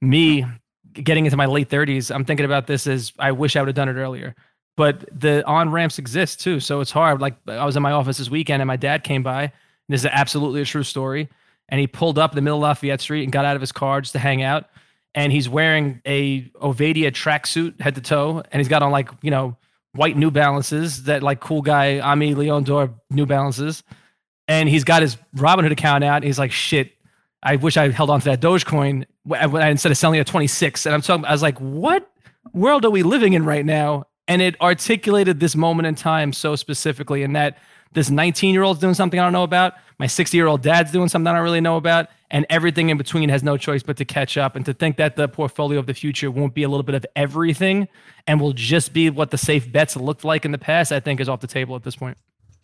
[0.00, 0.44] me
[0.92, 3.74] getting into my late 30s, I'm thinking about this as I wish I would have
[3.74, 4.34] done it earlier.
[4.76, 6.60] But the on ramps exist too.
[6.60, 7.20] So it's hard.
[7.20, 9.52] Like I was in my office this weekend and my dad came by.
[9.88, 11.28] this is absolutely a true story.
[11.72, 13.72] And he pulled up in the middle of Lafayette Street and got out of his
[13.72, 14.66] car just to hang out.
[15.14, 18.44] And he's wearing a Ovadia tracksuit head to toe.
[18.52, 19.56] And he's got on like, you know,
[19.94, 23.82] white New Balances that like cool guy Aimé Leon Dore New Balances
[24.48, 26.16] and he's got his Robinhood account out.
[26.16, 26.92] And he's like, shit,
[27.42, 30.86] I wish I held on to that Dogecoin uh, instead of selling it at 26.
[30.86, 32.10] And I'm talking, I was like, what
[32.52, 34.04] world are we living in right now?
[34.28, 37.58] And it articulated this moment in time so specifically in that
[37.92, 40.90] this 19 year old's doing something I don't know about, my 60 year old dad's
[40.90, 43.96] doing something I don't really know about, and everything in between has no choice but
[43.98, 44.56] to catch up.
[44.56, 47.06] And to think that the portfolio of the future won't be a little bit of
[47.14, 47.88] everything
[48.26, 51.20] and will just be what the safe bets looked like in the past, I think
[51.20, 52.16] is off the table at this point.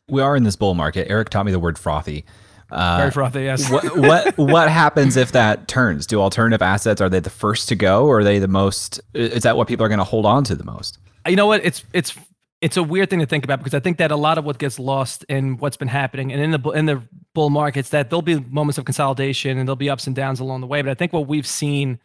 [0.08, 1.08] We are in this bull market.
[1.10, 2.24] Eric taught me the word frothy.
[2.70, 3.70] Uh, Very frothy, yes.
[3.70, 6.06] what, what what happens if that turns?
[6.06, 9.00] Do alternative assets are they the first to go, or are they the most?
[9.14, 10.98] Is that what people are going to hold on to the most?
[11.26, 11.64] You know what?
[11.64, 12.14] It's it's
[12.60, 14.58] it's a weird thing to think about because I think that a lot of what
[14.58, 17.02] gets lost in what's been happening and in the in the
[17.34, 20.60] bull markets that there'll be moments of consolidation and there'll be ups and downs along
[20.60, 20.82] the way.
[20.82, 22.00] But I think what we've seen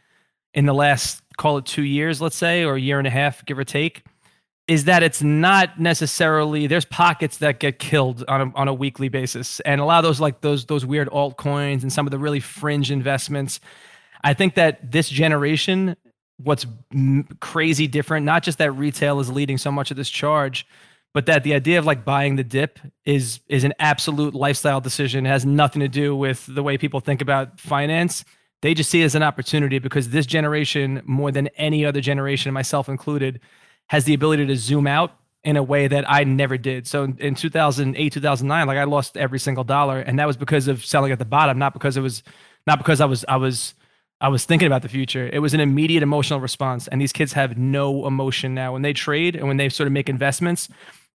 [0.54, 3.44] in the last call it two years, let's say, or a year and a half,
[3.46, 4.04] give or take,
[4.68, 9.10] is that it's not necessarily there's pockets that get killed on a, on a weekly
[9.10, 12.20] basis and a lot of those like those those weird altcoins and some of the
[12.20, 13.60] really fringe investments
[14.24, 15.96] i think that this generation
[16.38, 20.68] what's m- crazy different not just that retail is leading so much of this charge
[21.14, 25.26] but that the idea of like buying the dip is is an absolute lifestyle decision
[25.26, 28.26] it has nothing to do with the way people think about finance
[28.62, 32.54] they just see it as an opportunity because this generation more than any other generation
[32.54, 33.40] myself included
[33.88, 36.88] has the ability to zoom out in a way that I never did.
[36.88, 40.86] So in 2008, 2009, like I lost every single dollar, and that was because of
[40.86, 42.24] selling at the bottom, not because it was,
[42.66, 43.74] not because I was, I was,
[44.24, 45.30] I was thinking about the future.
[45.34, 48.72] It was an immediate emotional response, and these kids have no emotion now.
[48.72, 50.70] When they trade and when they sort of make investments,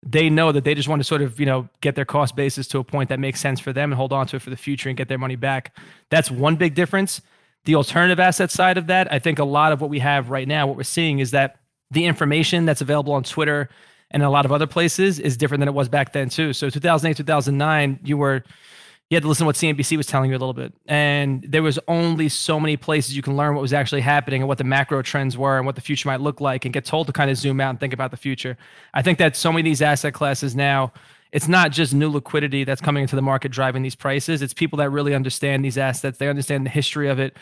[0.04, 2.68] they know that they just want to sort of you know get their cost basis
[2.68, 4.58] to a point that makes sense for them and hold on to it for the
[4.58, 5.74] future and get their money back.
[6.10, 7.22] That's one big difference.
[7.64, 10.48] The alternative asset side of that, I think a lot of what we have right
[10.48, 13.70] now, what we're seeing is that the information that's available on Twitter
[14.12, 16.52] and a lot of other places is different than it was back then too.
[16.52, 18.44] So 2008, 2009, you were
[19.10, 21.64] you had to listen to what CNBC was telling you a little bit, and there
[21.64, 24.64] was only so many places you can learn what was actually happening and what the
[24.66, 27.32] macro trends were and what the future might look like, and get told to kind
[27.32, 28.58] of zoom out and think about the future.
[28.94, 30.94] I think that so many of these asset classes now.
[31.34, 34.42] It's not just new liquidity that's coming into the market driving these prices.
[34.42, 36.20] It's people that really understand these assets.
[36.20, 37.36] They understand the history of it.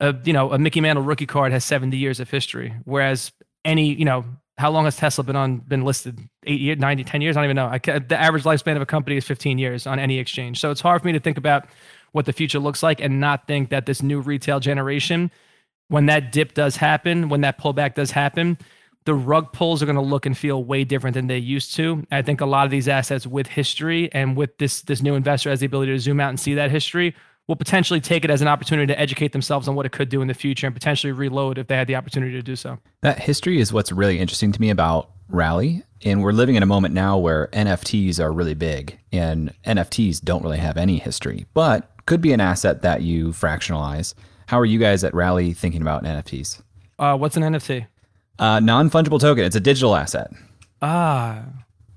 [0.00, 3.92] Uh, you know, a Mickey Mantle rookie card has 70 years of history, whereas any,
[3.92, 4.24] you know,
[4.58, 6.18] how long has Tesla been on been listed?
[6.46, 7.36] Eight years, 90, 10 years?
[7.36, 7.66] I don't even know.
[7.66, 10.60] I, the average lifespan of a company is 15 years on any exchange.
[10.60, 11.66] So it's hard for me to think about
[12.12, 15.30] what the future looks like and not think that this new retail generation,
[15.88, 18.58] when that dip does happen, when that pullback does happen,
[19.06, 22.04] the rug pulls are going to look and feel way different than they used to.
[22.10, 25.50] I think a lot of these assets with history and with this this new investor
[25.50, 27.14] has the ability to zoom out and see that history
[27.46, 30.20] will potentially take it as an opportunity to educate themselves on what it could do
[30.20, 32.78] in the future and potentially reload if they had the opportunity to do so.
[33.02, 35.84] That history is what's really interesting to me about Rally.
[36.04, 40.42] And we're living in a moment now where NFTs are really big and NFTs don't
[40.42, 44.14] really have any history, but could be an asset that you fractionalize.
[44.46, 46.62] How are you guys at Rally thinking about NFTs?
[46.98, 47.86] Uh, what's an NFT?
[48.38, 49.44] Uh, non fungible token.
[49.44, 50.30] It's a digital asset.
[50.82, 51.42] Ah,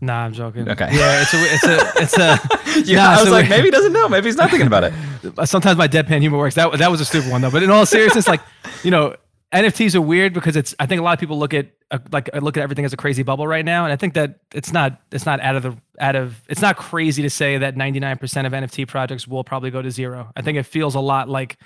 [0.01, 0.69] Nah, I'm joking.
[0.69, 0.87] Okay.
[0.93, 2.89] Yeah, it's a, it's a, it's a.
[2.89, 4.07] yeah, nah, I was like, maybe he doesn't know.
[4.07, 4.93] Maybe he's not thinking about it.
[5.45, 6.55] Sometimes my deadpan humor works.
[6.55, 7.51] That that was a stupid one though.
[7.51, 8.39] But in all seriousness, like,
[8.83, 9.15] you know,
[9.53, 10.75] NFTs are weird because it's.
[10.79, 12.97] I think a lot of people look at uh, like look at everything as a
[12.97, 15.01] crazy bubble right now, and I think that it's not.
[15.11, 16.39] It's not out of the out of.
[16.47, 20.31] It's not crazy to say that 99% of NFT projects will probably go to zero.
[20.35, 21.57] I think it feels a lot like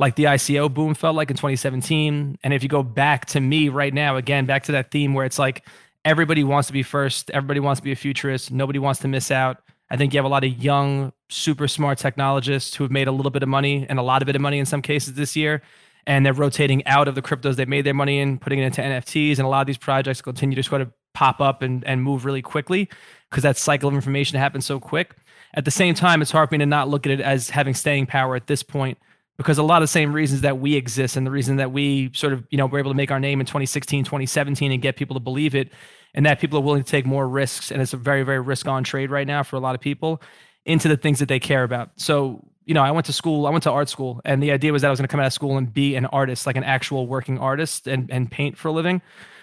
[0.00, 2.38] like the ICO boom felt like in 2017.
[2.42, 5.26] And if you go back to me right now, again, back to that theme where
[5.26, 5.64] it's like
[6.04, 7.30] everybody wants to be first.
[7.30, 8.50] Everybody wants to be a futurist.
[8.50, 9.58] Nobody wants to miss out.
[9.90, 13.12] I think you have a lot of young, super smart technologists who have made a
[13.12, 15.36] little bit of money and a lot of bit of money in some cases this
[15.36, 15.62] year.
[16.10, 18.82] And they're rotating out of the cryptos they made their money in, putting it into
[18.82, 19.38] NFTs.
[19.38, 22.24] And a lot of these projects continue to sort of pop up and, and move
[22.24, 22.88] really quickly
[23.30, 25.14] because that cycle of information happens so quick.
[25.54, 27.74] At the same time, it's hard for me to not look at it as having
[27.74, 28.98] staying power at this point
[29.36, 32.10] because a lot of the same reasons that we exist and the reason that we
[32.12, 34.96] sort of you know were able to make our name in 2016 2017 and get
[34.96, 35.72] people to believe it
[36.12, 38.68] and that people are willing to take more risks and it's a very very risk
[38.68, 40.20] on trade right now for a lot of people
[40.66, 43.50] into the things that they care about so you know i went to school i
[43.50, 45.26] went to art school and the idea was that i was going to come out
[45.26, 48.68] of school and be an artist like an actual working artist and, and paint for
[48.68, 49.02] a living.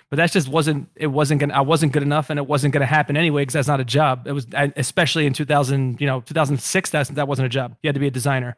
[0.09, 2.85] But that just wasn't it wasn't gonna i wasn't good enough and it wasn't gonna
[2.85, 4.25] happen anyway because that's not a job.
[4.25, 7.75] It was especially in 2000 you know 2006 that, that wasn't a job.
[7.83, 8.55] You had to be a designer.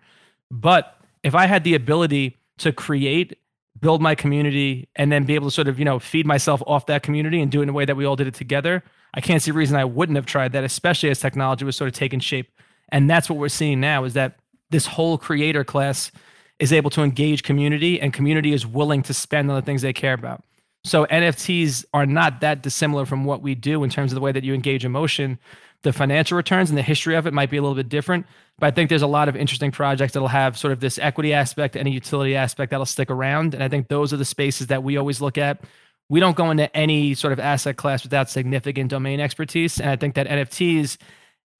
[0.51, 3.37] But if I had the ability to create,
[3.79, 6.85] build my community, and then be able to sort of, you know, feed myself off
[6.87, 9.21] that community and do it in a way that we all did it together, I
[9.21, 12.19] can't see reason I wouldn't have tried that, especially as technology was sort of taking
[12.19, 12.51] shape.
[12.89, 14.38] And that's what we're seeing now is that
[14.69, 16.11] this whole creator class
[16.59, 19.93] is able to engage community and community is willing to spend on the things they
[19.93, 20.43] care about.
[20.83, 24.31] So NFTs are not that dissimilar from what we do in terms of the way
[24.31, 25.39] that you engage emotion.
[25.83, 28.25] The financial returns and the history of it might be a little bit different,
[28.57, 31.33] but I think there's a lot of interesting projects that'll have sort of this equity
[31.33, 33.53] aspect and a utility aspect that'll stick around.
[33.53, 35.63] And I think those are the spaces that we always look at
[36.09, 39.79] we don't go into any sort of asset class without significant domain expertise.
[39.79, 40.97] And I think that NFTs,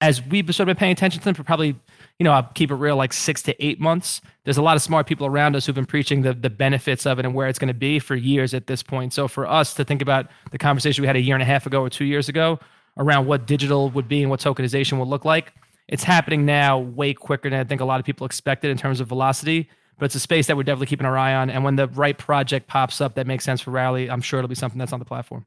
[0.00, 1.76] as we've sort of been paying attention to them for probably,
[2.20, 4.20] you know, I'll keep it real, like six to eight months.
[4.44, 7.18] There's a lot of smart people around us who've been preaching the the benefits of
[7.18, 9.14] it and where it's going to be for years at this point.
[9.14, 11.64] So for us to think about the conversation we had a year and a half
[11.64, 12.60] ago or two years ago
[12.98, 15.54] around what digital would be and what tokenization would look like,
[15.88, 19.00] it's happening now way quicker than I think a lot of people expected in terms
[19.00, 21.50] of velocity but it's a space that we're definitely keeping our eye on.
[21.50, 24.48] And when the right project pops up that makes sense for Rally, I'm sure it'll
[24.48, 25.44] be something that's on the platform.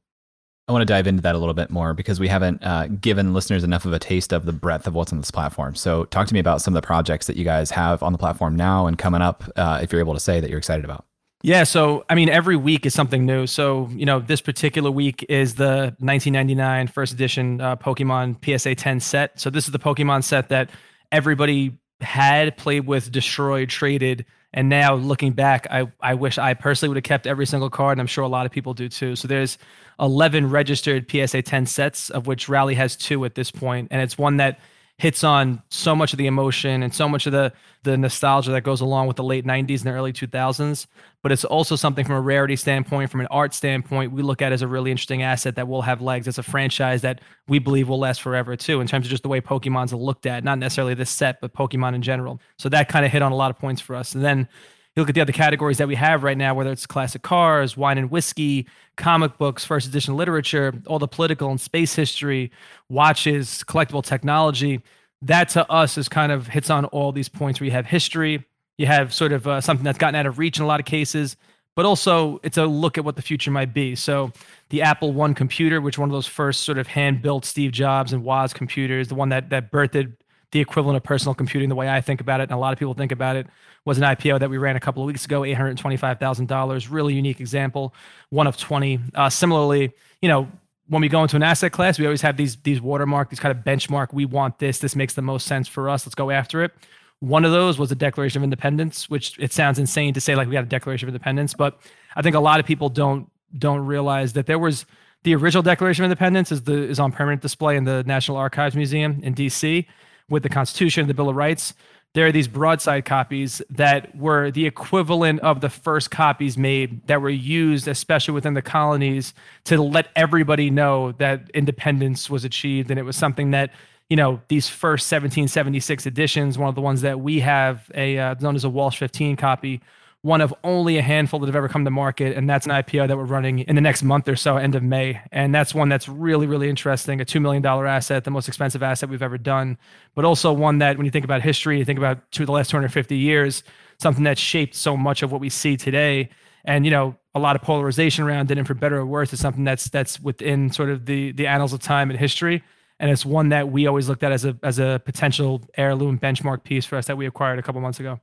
[0.68, 3.34] I want to dive into that a little bit more because we haven't uh, given
[3.34, 5.76] listeners enough of a taste of the breadth of what's on this platform.
[5.76, 8.18] So, talk to me about some of the projects that you guys have on the
[8.18, 11.06] platform now and coming up, uh, if you're able to say that you're excited about.
[11.42, 13.46] Yeah, so I mean, every week is something new.
[13.46, 19.02] So, you know, this particular week is the 1999 first edition uh, Pokemon PSA 10
[19.02, 19.38] set.
[19.38, 20.70] So, this is the Pokemon set that
[21.12, 26.90] everybody had played with, destroyed, traded and now looking back, I, I wish I personally
[26.90, 29.16] would have kept every single card, and I'm sure a lot of people do too.
[29.16, 29.58] So there's
[30.00, 34.18] 11 registered PSA 10 sets, of which Rally has two at this point, and it's
[34.18, 34.60] one that
[35.00, 37.52] hits on so much of the emotion and so much of the
[37.84, 40.86] the nostalgia that goes along with the late 90s and the early 2000s
[41.22, 44.54] but it's also something from a rarity standpoint from an art standpoint we look at
[44.54, 47.90] as a really interesting asset that will have legs it's a franchise that we believe
[47.90, 50.94] will last forever too in terms of just the way pokemon's looked at not necessarily
[50.94, 52.40] this set but pokemon in general.
[52.58, 54.16] So that kind of hit on a lot of points for us.
[54.16, 54.48] And then
[54.96, 57.76] you look at the other categories that we have right now, whether it's classic cars,
[57.76, 62.52] wine and whiskey, comic books, first edition literature, all the political and space history,
[62.90, 64.82] watches, collectible technology.
[65.22, 68.46] That to us is kind of hits on all these points where you have history,
[68.78, 70.86] you have sort of uh, something that's gotten out of reach in a lot of
[70.86, 71.38] cases,
[71.76, 73.96] but also it's a look at what the future might be.
[73.96, 74.32] So
[74.70, 78.14] the Apple One computer, which one of those first sort of hand built Steve Jobs
[78.14, 80.18] and Woz computers, the one that that birthed
[80.54, 82.80] the equivalent of personal computing, the way I think about it, and a lot of
[82.80, 83.48] people think about it,
[83.86, 86.88] was an IPO that we ran a couple of weeks ago, $825,000.
[86.92, 87.94] Really unique example,
[88.30, 89.00] one of 20.
[89.16, 89.92] Uh, similarly,
[90.22, 90.48] you know,
[90.88, 93.58] when we go into an asset class, we always have these these watermark, these kind
[93.58, 94.14] of benchmark.
[94.14, 94.78] We want this.
[94.78, 96.06] This makes the most sense for us.
[96.06, 96.72] Let's go after it.
[97.20, 100.48] One of those was the Declaration of Independence, which it sounds insane to say like
[100.48, 101.80] we got a Declaration of Independence, but
[102.16, 104.86] I think a lot of people don't don't realize that there was
[105.24, 108.76] the original Declaration of Independence is the is on permanent display in the National Archives
[108.76, 109.88] Museum in D.C
[110.34, 111.74] with the Constitution, the Bill of Rights.
[112.14, 117.22] There are these broadside copies that were the equivalent of the first copies made that
[117.22, 122.92] were used, especially within the colonies, to let everybody know that independence was achieved.
[122.92, 123.72] And it was something that,
[124.10, 128.36] you know, these first 1776 editions, one of the ones that we have, a uh,
[128.40, 129.82] known as a Walsh 15 copy,
[130.24, 133.10] one of only a handful that have ever come to market, and that's an IPO
[133.10, 135.22] that we're running in the next month or so, end of May.
[135.34, 137.20] And that's one that's really, really interesting.
[137.20, 139.78] A two million dollar asset, the most expensive asset we've ever done,
[140.16, 142.70] but also one that, when you think about history, you think about two the last
[142.70, 143.64] 250 years,
[144.00, 146.30] something that shaped so much of what we see today.
[146.64, 149.42] And you know, a lot of polarization around it, and for better or worse, is
[149.42, 152.64] something that's that's within sort of the the annals of time and history.
[152.98, 156.64] And it's one that we always looked at as a as a potential heirloom benchmark
[156.64, 158.22] piece for us that we acquired a couple months ago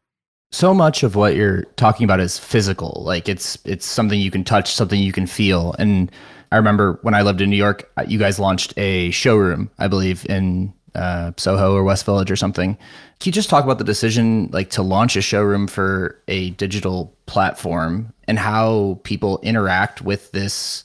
[0.53, 4.45] so much of what you're talking about is physical like it's it's something you can
[4.45, 5.75] touch something you can feel.
[5.79, 6.11] And
[6.53, 9.87] i remember when i lived in new york uh, you guys launched a showroom i
[9.87, 12.75] believe in uh, soho or west village or something.
[12.75, 17.17] Can you just talk about the decision like to launch a showroom for a digital
[17.27, 20.85] platform and how people interact with this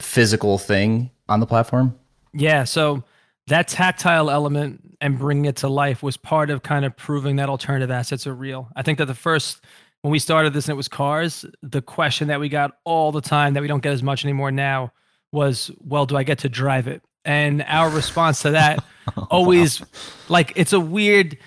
[0.00, 1.96] physical thing on the platform?
[2.32, 3.04] Yeah so
[3.48, 7.48] that tactile element and bringing it to life was part of kind of proving that
[7.48, 8.68] alternative assets are real.
[8.74, 9.60] I think that the first
[10.02, 13.22] when we started this and it was cars, the question that we got all the
[13.22, 14.92] time that we don't get as much anymore now
[15.32, 17.02] was, well, do I get to drive it?
[17.24, 18.84] And our response to that
[19.16, 19.82] oh, always
[20.28, 21.38] like it's a weird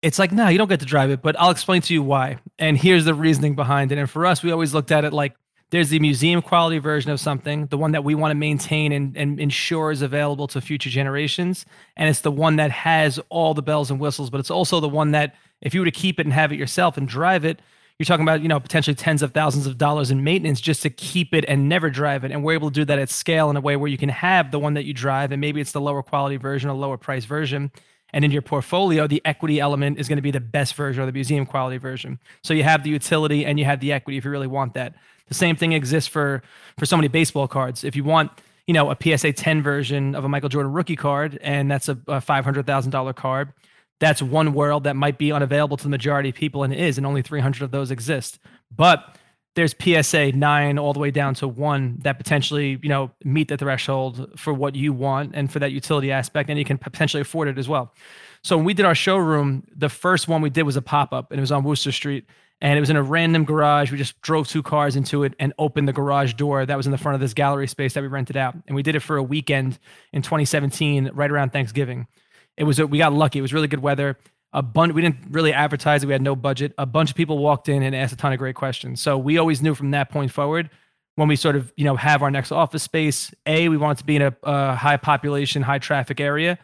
[0.00, 2.36] it's like, no, you don't get to drive it, but I'll explain to you why.
[2.58, 3.96] And here's the reasoning behind it.
[3.96, 5.34] And for us, we always looked at it like
[5.74, 9.16] there's the museum quality version of something, the one that we want to maintain and,
[9.16, 11.66] and ensure is available to future generations.
[11.96, 14.88] And it's the one that has all the bells and whistles, but it's also the
[14.88, 17.60] one that if you were to keep it and have it yourself and drive it,
[17.98, 20.90] you're talking about, you know, potentially tens of thousands of dollars in maintenance just to
[20.90, 22.30] keep it and never drive it.
[22.30, 24.52] And we're able to do that at scale in a way where you can have
[24.52, 27.24] the one that you drive, and maybe it's the lower quality version or lower price
[27.24, 27.72] version.
[28.12, 31.06] And in your portfolio, the equity element is going to be the best version or
[31.06, 32.20] the museum quality version.
[32.44, 34.94] So you have the utility and you have the equity if you really want that.
[35.28, 36.42] The same thing exists for
[36.78, 37.84] for so many baseball cards.
[37.84, 38.30] If you want,
[38.66, 41.98] you know, a PSA 10 version of a Michael Jordan rookie card, and that's a,
[42.08, 43.52] a five hundred thousand dollar card,
[44.00, 46.98] that's one world that might be unavailable to the majority of people, and it is,
[46.98, 48.38] and only 300 of those exist.
[48.74, 49.16] But
[49.54, 53.56] there's PSA nine all the way down to one that potentially, you know, meet the
[53.56, 57.48] threshold for what you want and for that utility aspect, and you can potentially afford
[57.48, 57.94] it as well.
[58.42, 61.30] So when we did our showroom, the first one we did was a pop up,
[61.30, 62.26] and it was on Wooster Street,
[62.60, 63.90] and it was in a random garage.
[63.90, 66.92] We just drove two cars into it and opened the garage door that was in
[66.92, 68.54] the front of this gallery space that we rented out.
[68.66, 69.78] And we did it for a weekend
[70.12, 72.06] in 2017, right around Thanksgiving.
[72.56, 73.38] It was a, we got lucky.
[73.38, 74.16] It was really good weather.
[74.52, 76.06] A bunch we didn't really advertise it.
[76.06, 76.72] We had no budget.
[76.78, 79.00] A bunch of people walked in and asked a ton of great questions.
[79.02, 80.70] So we always knew from that point forward
[81.16, 83.34] when we sort of you know have our next office space.
[83.46, 86.58] A, we want to be in a, a high population, high traffic area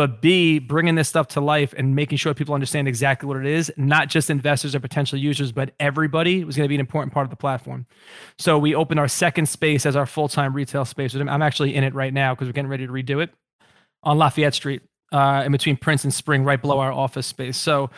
[0.00, 3.44] but B, bringing this stuff to life and making sure people understand exactly what it
[3.44, 7.12] is, not just investors or potential users, but everybody was going to be an important
[7.12, 7.84] part of the platform.
[8.38, 11.12] So we opened our second space as our full time retail space.
[11.14, 13.28] I'm actually in it right now because we're getting ready to redo it
[14.02, 14.80] on Lafayette Street
[15.12, 17.58] uh, in between Prince and Spring, right below our office space.
[17.58, 17.90] So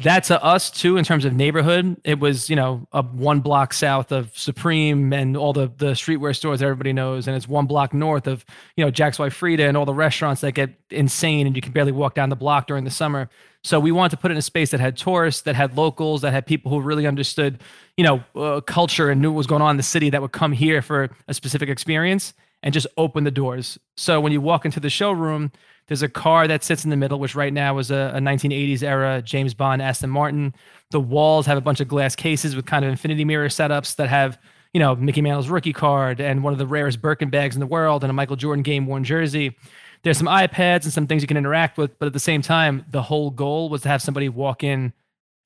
[0.00, 3.72] that to us too in terms of neighborhood it was you know a one block
[3.72, 7.26] south of supreme and all the the streetwear stores everybody knows.
[7.26, 8.44] And it's one block north of
[8.76, 11.72] you know jack's wife Freda and all the restaurants that get insane and you can
[11.72, 13.28] barely walk down the block during the summer.
[13.64, 16.32] So we wanted to put in a space that had tourists that had locals that
[16.32, 17.60] had people who really understood
[17.96, 20.32] you know uh, culture and knew what was going on in the city that would
[20.32, 24.64] come here for a specific experience and just open the doors so when you walk
[24.64, 25.52] into the showroom
[25.88, 28.82] there's a car that sits in the middle, which right now is a, a 1980s
[28.82, 30.54] era James Bond Aston Martin.
[30.90, 34.08] The walls have a bunch of glass cases with kind of infinity mirror setups that
[34.08, 34.38] have,
[34.74, 37.66] you know, Mickey Mantle's rookie card and one of the rarest Birkin bags in the
[37.66, 39.56] world and a Michael Jordan game worn jersey.
[40.02, 42.84] There's some iPads and some things you can interact with, but at the same time,
[42.90, 44.92] the whole goal was to have somebody walk in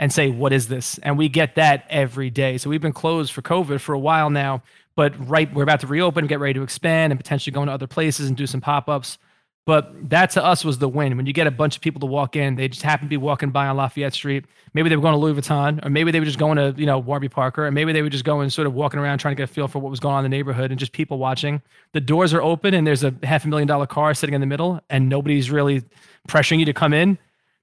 [0.02, 0.98] and say, What is this?
[0.98, 2.58] And we get that every day.
[2.58, 4.64] So we've been closed for COVID for a while now,
[4.96, 7.86] but right, we're about to reopen, get ready to expand and potentially go into other
[7.86, 9.16] places and do some pop ups.
[9.64, 11.16] But that to us was the win.
[11.16, 13.16] When you get a bunch of people to walk in, they just happen to be
[13.16, 14.44] walking by on Lafayette Street.
[14.74, 16.84] Maybe they were going to Louis Vuitton, or maybe they were just going to, you
[16.84, 19.40] know, Warby Parker, or maybe they were just going sort of walking around trying to
[19.40, 21.62] get a feel for what was going on in the neighborhood and just people watching.
[21.92, 24.48] The doors are open and there's a half a million dollar car sitting in the
[24.48, 25.84] middle and nobody's really
[26.26, 27.18] pressuring you to come in.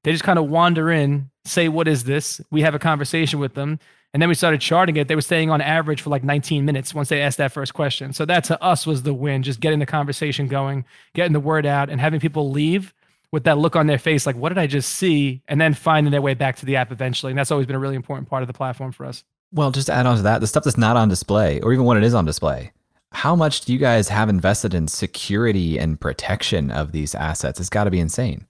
[0.06, 2.42] They just kind of wander in, say, What is this?
[2.52, 3.80] We have a conversation with them.
[4.14, 5.08] And then we started charting it.
[5.08, 8.12] They were staying on average for like 19 minutes once they asked that first question.
[8.12, 10.84] So that to us was the win, just getting the conversation going,
[11.14, 12.92] getting the word out, and having people leave
[13.32, 15.44] with that look on their face, like, what did I just see?
[15.48, 17.32] And then finding their way back to the app eventually.
[17.32, 19.24] And that's always been a really important part of the platform for us.
[19.52, 21.86] Well, just to add on to that, the stuff that's not on display, or even
[21.86, 22.72] when it is on display,
[23.12, 27.60] how much do you guys have invested in security and protection of these assets?
[27.60, 28.46] It's got to be insane.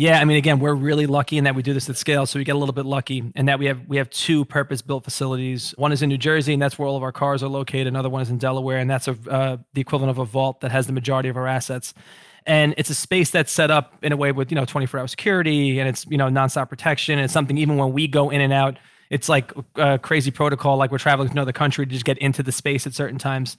[0.00, 2.38] Yeah, I mean, again, we're really lucky in that we do this at scale, so
[2.38, 5.74] we get a little bit lucky in that we have we have two purpose-built facilities.
[5.76, 7.86] One is in New Jersey, and that's where all of our cars are located.
[7.86, 10.70] Another one is in Delaware, and that's a, uh, the equivalent of a vault that
[10.70, 11.92] has the majority of our assets.
[12.46, 15.78] And it's a space that's set up in a way with you know 24-hour security,
[15.78, 17.18] and it's you know nonstop protection.
[17.18, 18.78] And it's something even when we go in and out,
[19.10, 22.42] it's like a crazy protocol, like we're traveling to another country to just get into
[22.42, 23.58] the space at certain times.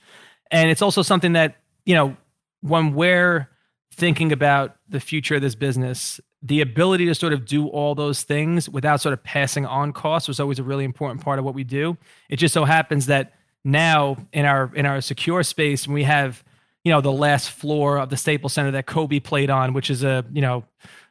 [0.49, 2.17] And it's also something that you know
[2.61, 3.47] when we're
[3.93, 8.23] thinking about the future of this business, the ability to sort of do all those
[8.23, 11.53] things without sort of passing on costs was always a really important part of what
[11.53, 11.97] we do.
[12.29, 13.33] It just so happens that
[13.63, 16.43] now in our in our secure space, we have
[16.83, 20.03] you know the last floor of the Staples Center that Kobe played on, which is
[20.03, 20.63] a you know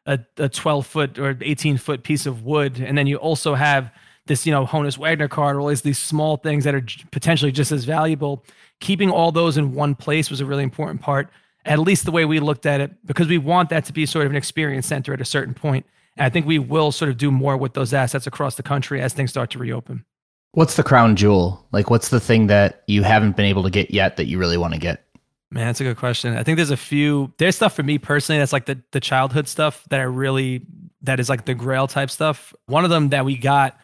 [0.06, 3.92] a, a 12 foot or 18 foot piece of wood, and then you also have
[4.26, 7.84] this you know Honus Wagner card, all these small things that are potentially just as
[7.84, 8.44] valuable.
[8.80, 11.28] Keeping all those in one place was a really important part
[11.64, 14.26] at least the way we looked at it, because we want that to be sort
[14.26, 15.86] of an experience center at a certain point.
[16.16, 19.00] And I think we will sort of do more with those assets across the country
[19.00, 20.04] as things start to reopen.
[20.52, 21.64] What's the crown jewel?
[21.70, 24.56] Like, what's the thing that you haven't been able to get yet that you really
[24.56, 25.04] want to get?
[25.52, 26.36] Man, that's a good question.
[26.36, 27.32] I think there's a few.
[27.38, 30.64] There's stuff for me personally that's like the the childhood stuff that I really
[31.02, 32.54] that is like the Grail type stuff.
[32.66, 33.76] One of them that we got,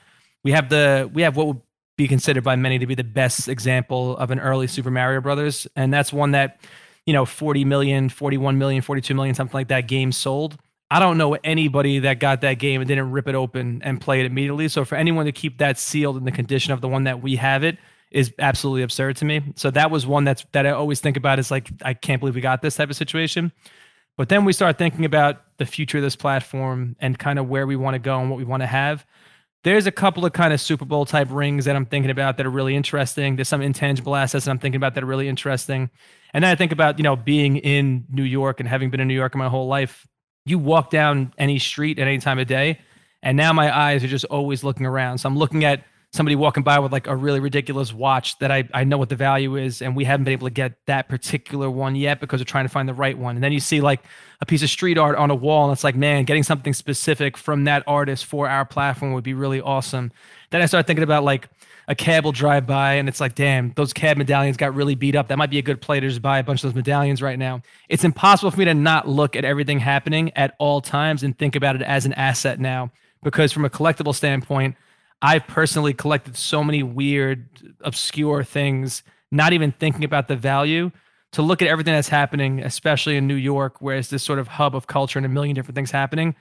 [0.45, 1.61] we have the we have what would
[1.97, 5.67] be considered by many to be the best example of an early Super Mario Brothers,
[5.75, 6.61] and that's one that
[7.07, 10.59] you know 40 million 41 million 42 million something like that game sold.
[10.91, 14.21] I don't know anybody that got that game and didn't rip it open and play
[14.21, 14.69] it immediately.
[14.69, 17.37] So for anyone to keep that sealed in the condition of the one that we
[17.37, 17.79] have it
[18.13, 19.43] is absolutely absurd to me.
[19.57, 22.35] So that was one that's that i always think about is like i can't believe
[22.35, 23.53] we got this type of situation.
[24.17, 27.67] But then we start thinking about the future of this platform and kind of where
[27.67, 29.05] we want to go and what we want to have.
[29.63, 32.47] There's a couple of kind of Super Bowl type rings that I'm thinking about that
[32.47, 33.37] are really interesting.
[33.37, 35.91] There's some intangible assets that I'm thinking about that are really interesting.
[36.33, 39.09] And then I think about, you know, being in New York and having been in
[39.09, 40.07] New York my whole life.
[40.45, 42.79] You walk down any street at any time of day,
[43.23, 45.19] and now my eyes are just always looking around.
[45.19, 48.69] So I'm looking at somebody walking by with like a really ridiculous watch that I,
[48.73, 51.71] I know what the value is and we haven't been able to get that particular
[51.71, 54.03] one yet because we're trying to find the right one and then you see like
[54.41, 57.37] a piece of street art on a wall and it's like man getting something specific
[57.37, 60.11] from that artist for our platform would be really awesome
[60.51, 61.49] then i start thinking about like
[61.89, 65.15] a cab will drive by and it's like damn those cab medallions got really beat
[65.15, 67.23] up that might be a good play to just buy a bunch of those medallions
[67.23, 71.23] right now it's impossible for me to not look at everything happening at all times
[71.23, 72.91] and think about it as an asset now
[73.23, 74.75] because from a collectible standpoint
[75.23, 77.49] I've personally collected so many weird,
[77.81, 80.91] obscure things, not even thinking about the value.
[81.33, 84.49] To look at everything that's happening, especially in New York, where it's this sort of
[84.49, 86.35] hub of culture and a million different things happening.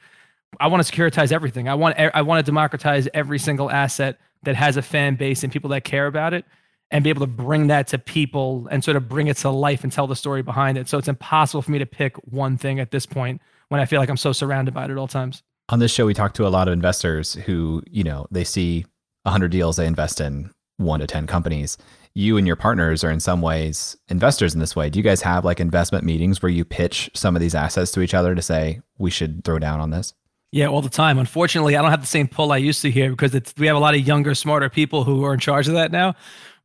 [0.59, 1.67] I want to securitize everything.
[1.67, 5.51] I want I want to democratize every single asset that has a fan base and
[5.51, 6.45] people that care about it
[6.91, 9.83] and be able to bring that to people and sort of bring it to life
[9.83, 10.87] and tell the story behind it.
[10.87, 13.99] So it's impossible for me to pick one thing at this point when I feel
[13.99, 15.41] like I'm so surrounded by it at all times.
[15.69, 18.85] On this show, we talk to a lot of investors who, you know, they see
[19.23, 21.77] 100 deals, they invest in one to 10 companies.
[22.13, 24.89] You and your partners are in some ways investors in this way.
[24.89, 28.01] Do you guys have like investment meetings where you pitch some of these assets to
[28.01, 30.13] each other to say, we should throw down on this?
[30.51, 31.17] Yeah, all the time.
[31.17, 33.79] Unfortunately, I don't have the same pull I used to here because we have a
[33.79, 36.15] lot of younger, smarter people who are in charge of that now.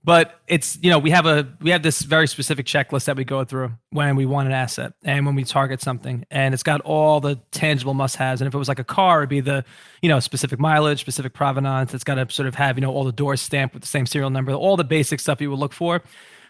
[0.03, 3.25] But it's you know we have a we have this very specific checklist that we
[3.25, 6.25] go through when we want an asset and when we target something.
[6.31, 9.21] And it's got all the tangible must haves and if it was like a car
[9.21, 9.63] it'd be the
[10.01, 11.93] you know specific mileage specific provenance.
[11.93, 14.07] It's got to sort of have you know all the doors stamped with the same
[14.07, 16.03] serial number all the basic stuff you would look for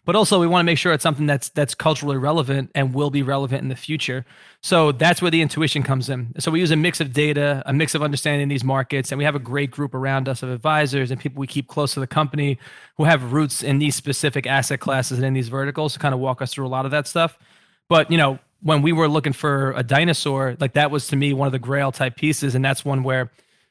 [0.05, 3.11] but also we want to make sure it's something that's that's culturally relevant and will
[3.11, 4.25] be relevant in the future.
[4.63, 6.33] So that's where the intuition comes in.
[6.39, 9.25] So we use a mix of data, a mix of understanding these markets, and we
[9.25, 12.07] have a great group around us of advisors and people we keep close to the
[12.07, 12.59] company
[12.97, 16.21] who have roots in these specific asset classes and in these verticals to kind of
[16.21, 17.39] walk us through a lot of that stuff.
[17.89, 21.33] But you know, when we were looking for a dinosaur, like that was to me
[21.33, 23.31] one of the grail type pieces, and that's one where,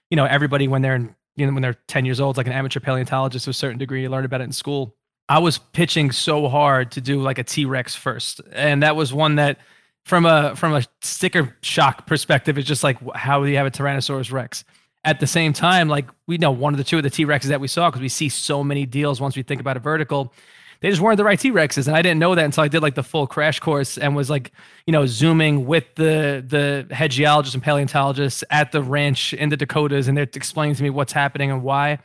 [0.10, 2.54] you know, everybody when they're in, you know when they're 10 years old, like an
[2.54, 4.96] amateur paleontologist to a certain degree, learn about it in school
[5.30, 9.14] I was pitching so hard to do like a T Rex first, and that was
[9.14, 9.60] one that,
[10.04, 13.72] from a from a sticker shock perspective, it's just like how do you have a
[13.72, 14.66] Tyrannosaurus Rex?
[15.06, 17.46] At the same time, like we know one of the two of the T Rexes
[17.46, 20.34] that we saw because we see so many deals once we think about a vertical,
[20.82, 22.82] they just weren't the right T Rexes, and I didn't know that until I did
[22.82, 24.52] like the full crash course and was like,
[24.88, 29.58] you know, zooming with the the head geologists and paleontologists at the ranch in the
[29.58, 32.00] Dakotas, and they're explaining to me what's happening and why,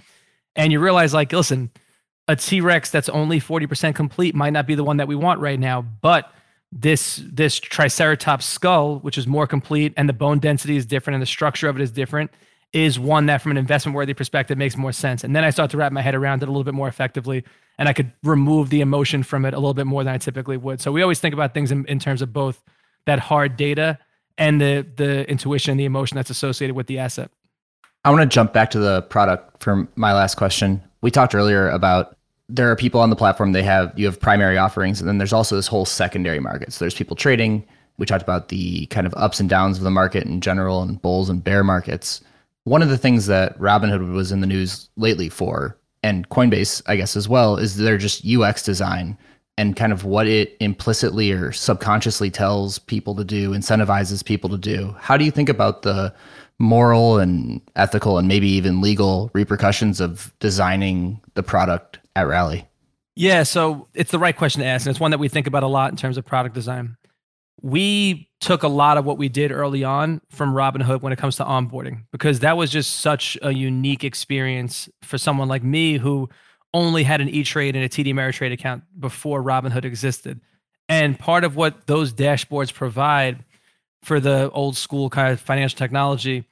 [0.56, 1.70] and you realize like, listen
[2.28, 5.58] a T-Rex that's only 40% complete might not be the one that we want right
[5.58, 6.32] now, but
[6.72, 11.22] this this triceratops skull, which is more complete and the bone density is different and
[11.22, 12.32] the structure of it is different,
[12.72, 15.22] is one that from an investment worthy perspective makes more sense.
[15.22, 17.44] And then I start to wrap my head around it a little bit more effectively
[17.78, 20.56] and I could remove the emotion from it a little bit more than I typically
[20.56, 20.80] would.
[20.80, 22.62] So we always think about things in, in terms of both
[23.06, 23.98] that hard data
[24.36, 27.30] and the the intuition, and the emotion that's associated with the asset.
[28.04, 30.82] I want to jump back to the product for my last question.
[31.00, 32.16] We talked earlier about
[32.50, 35.32] there are people on the platform they have you have primary offerings and then there's
[35.32, 36.72] also this whole secondary market.
[36.72, 37.66] So there's people trading.
[37.96, 41.00] We talked about the kind of ups and downs of the market in general and
[41.00, 42.20] bulls and bear markets.
[42.64, 46.96] One of the things that Robinhood was in the news lately for and Coinbase I
[46.96, 49.16] guess as well is their just UX design
[49.56, 54.58] and kind of what it implicitly or subconsciously tells people to do, incentivizes people to
[54.58, 54.94] do.
[54.98, 56.12] How do you think about the
[56.58, 62.66] moral and ethical and maybe even legal repercussions of designing the product at Rally?
[63.16, 65.62] Yeah, so it's the right question to ask, and it's one that we think about
[65.62, 66.96] a lot in terms of product design.
[67.62, 71.36] We took a lot of what we did early on from Robinhood when it comes
[71.36, 76.28] to onboarding because that was just such a unique experience for someone like me who
[76.74, 80.40] only had an E Trade and a TD Ameritrade account before Robinhood existed.
[80.88, 83.44] And part of what those dashboards provide
[84.04, 86.44] for the old school kind of financial technology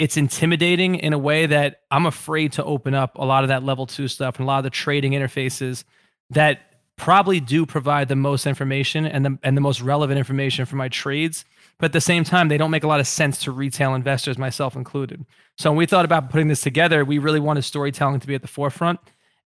[0.00, 3.62] it's intimidating in a way that I'm afraid to open up a lot of that
[3.62, 5.84] level two stuff and a lot of the trading interfaces
[6.30, 6.62] that
[6.96, 10.88] probably do provide the most information and the and the most relevant information for my
[10.88, 11.44] trades.
[11.78, 14.38] But at the same time, they don't make a lot of sense to retail investors,
[14.38, 15.24] myself included.
[15.58, 18.42] So when we thought about putting this together, we really wanted storytelling to be at
[18.42, 19.00] the forefront.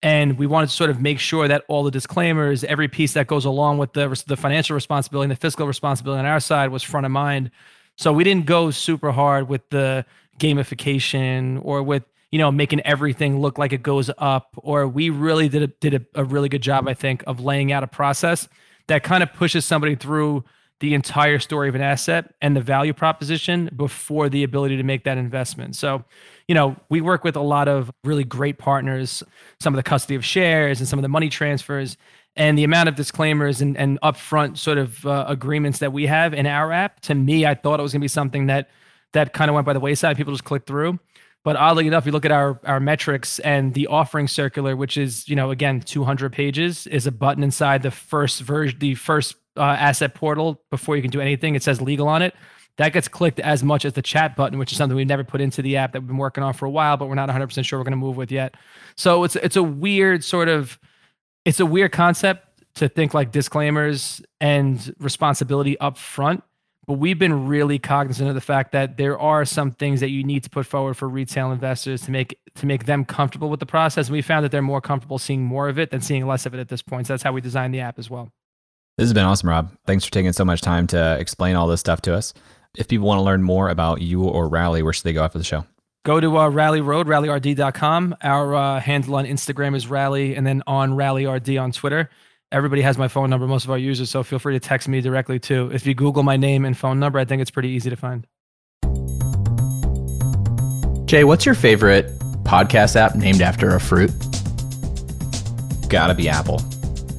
[0.03, 3.29] And we wanted to sort of make sure that all the disclaimers, every piece that
[3.29, 6.83] goes along with the, the financial responsibility and the fiscal responsibility on our side was
[6.83, 7.51] front of mind.
[7.97, 10.05] So we didn't go super hard with the
[10.39, 15.49] gamification or with you know making everything look like it goes up or we really
[15.49, 18.49] did a, did a, a really good job i think of laying out a process
[18.87, 20.43] that kind of pushes somebody through
[20.83, 25.05] the entire story of an asset and the value proposition before the ability to make
[25.05, 25.77] that investment.
[25.77, 26.05] So,
[26.49, 29.23] you know, we work with a lot of really great partners,
[29.61, 31.97] some of the custody of shares and some of the money transfers,
[32.37, 36.33] and the amount of disclaimers and, and upfront sort of uh, agreements that we have
[36.33, 37.01] in our app.
[37.01, 38.71] To me, I thought it was going to be something that
[39.13, 40.17] that kind of went by the wayside.
[40.17, 40.99] People just click through.
[41.45, 45.29] But oddly enough, you look at our our metrics and the offering circular, which is
[45.29, 49.63] you know again 200 pages, is a button inside the first version, the first uh,
[49.63, 51.55] asset portal before you can do anything.
[51.55, 52.35] It says legal on it.
[52.79, 55.41] That gets clicked as much as the chat button, which is something we've never put
[55.41, 57.47] into the app that we've been working on for a while, but we're not 100
[57.49, 58.55] percent sure we're going to move with yet.
[58.97, 60.79] So it's it's a weird sort of
[61.45, 62.47] it's a weird concept
[62.77, 66.43] to think like disclaimers and responsibility up front
[66.87, 70.25] But we've been really cognizant of the fact that there are some things that you
[70.25, 73.67] need to put forward for retail investors to make to make them comfortable with the
[73.67, 74.09] process.
[74.09, 76.55] And we found that they're more comfortable seeing more of it than seeing less of
[76.55, 77.07] it at this point.
[77.07, 78.31] So that's how we designed the app as well.
[78.99, 79.73] This has been awesome, Rob.
[79.87, 82.35] Thanks for taking so much time to explain all this stuff to us.
[82.77, 85.39] If people want to learn more about you or Rally, where should they go after
[85.39, 85.67] the show?
[86.05, 88.17] Go to uh, Rally Road, rallyrd.com.
[88.23, 92.09] Our uh, handle on Instagram is Rally, and then on RallyRD on Twitter.
[92.51, 95.01] Everybody has my phone number, most of our users, so feel free to text me
[95.01, 95.71] directly too.
[95.73, 98.27] If you Google my name and phone number, I think it's pretty easy to find.
[101.07, 102.07] Jay, what's your favorite
[102.43, 104.11] podcast app named after a fruit?
[105.89, 106.59] Gotta be Apple.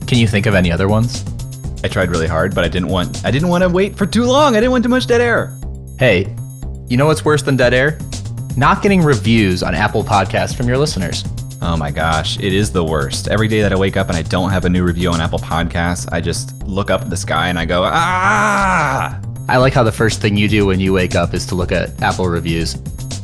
[0.08, 1.24] Can you think of any other ones?
[1.84, 4.24] I tried really hard, but I didn't want I didn't want to wait for too
[4.24, 4.56] long.
[4.56, 5.58] I didn't want too much dead air.
[6.00, 6.34] Hey,
[6.88, 8.00] you know what's worse than dead air?
[8.56, 11.24] Not getting reviews on Apple Podcasts from your listeners.
[11.62, 13.28] Oh my gosh, it is the worst.
[13.28, 15.40] Every day that I wake up and I don't have a new review on Apple
[15.40, 19.20] Podcasts, I just look up at the sky and I go, ah!
[19.48, 21.72] I like how the first thing you do when you wake up is to look
[21.72, 22.76] at Apple reviews.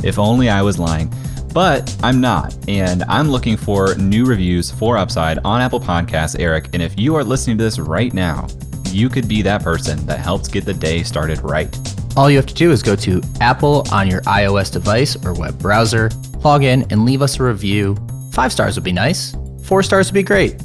[0.03, 1.13] If only I was lying.
[1.59, 6.69] But I'm not, and I'm looking for new reviews for Upside on Apple Podcasts, Eric.
[6.71, 8.47] And if you are listening to this right now,
[8.85, 11.77] you could be that person that helps get the day started right.
[12.15, 15.59] All you have to do is go to Apple on your iOS device or web
[15.59, 16.09] browser,
[16.45, 17.97] log in, and leave us a review
[18.31, 19.35] Five stars would be nice.
[19.65, 20.63] Four stars would be great.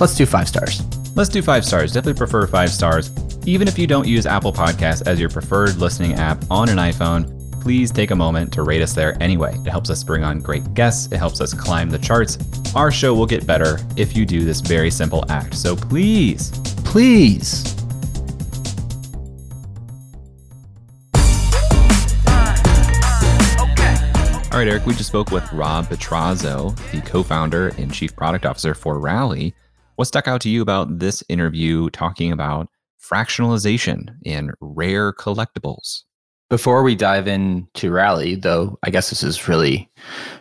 [0.00, 0.82] Let's do five stars.
[1.14, 1.92] Let's do five stars.
[1.92, 3.12] Definitely prefer five stars.
[3.46, 7.41] Even if you don't use Apple Podcasts as your preferred listening app on an iPhone,
[7.62, 9.56] please take a moment to rate us there anyway.
[9.64, 12.36] It helps us bring on great guests, it helps us climb the charts.
[12.74, 15.54] Our show will get better if you do this very simple act.
[15.54, 16.50] So please,
[16.84, 17.76] please
[24.52, 28.44] All right, Eric, we just spoke with Rob Petrozzo, the co founder and chief product
[28.44, 29.54] officer for Rally.
[29.96, 32.68] What stuck out to you about this interview talking about
[33.00, 36.02] fractionalization in rare collectibles?
[36.52, 39.90] Before we dive into Rally, though, I guess this is really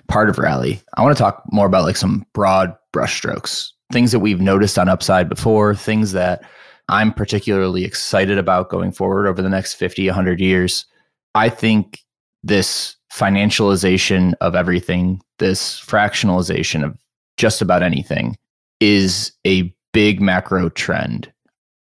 [0.09, 0.81] part of Rally.
[0.97, 4.89] I want to talk more about like some broad brushstrokes, things that we've noticed on
[4.89, 6.43] Upside before, things that
[6.89, 10.85] I'm particularly excited about going forward over the next 50, 100 years.
[11.33, 12.01] I think
[12.43, 16.97] this financialization of everything, this fractionalization of
[17.37, 18.37] just about anything
[18.81, 21.31] is a big macro trend.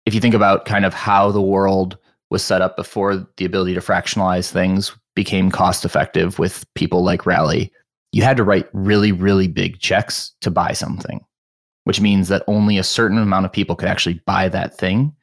[0.05, 1.97] If you think about kind of how the world
[2.30, 7.25] was set up before the ability to fractionalize things became cost effective with people like
[7.25, 7.71] Rally,
[8.11, 11.23] you had to write really, really big checks to buy something,
[11.84, 15.13] which means that only a certain amount of people could actually buy that thing,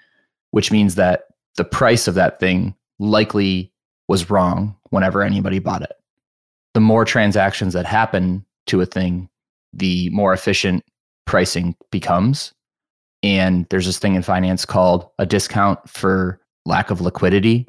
[0.50, 1.24] which means that
[1.56, 3.72] the price of that thing likely
[4.08, 5.92] was wrong whenever anybody bought it.
[6.74, 9.28] The more transactions that happen to a thing,
[9.72, 10.84] the more efficient
[11.24, 12.52] pricing becomes.
[13.22, 17.66] And there's this thing in finance called a discount for lack of liquidity.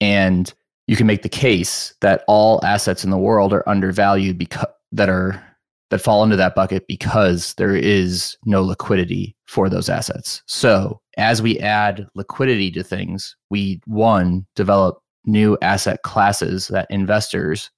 [0.00, 0.52] And
[0.86, 5.08] you can make the case that all assets in the world are undervalued because that
[5.08, 5.42] are
[5.90, 10.42] that fall into that bucket because there is no liquidity for those assets.
[10.46, 17.70] So, as we add liquidity to things, we one develop new asset classes that investors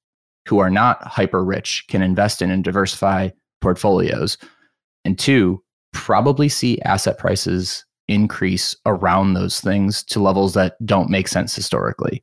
[0.47, 3.29] who are not hyper rich can invest in and diversify
[3.61, 4.39] portfolios.
[5.05, 5.63] And two,
[5.93, 12.23] probably see asset prices increase around those things to levels that don't make sense historically.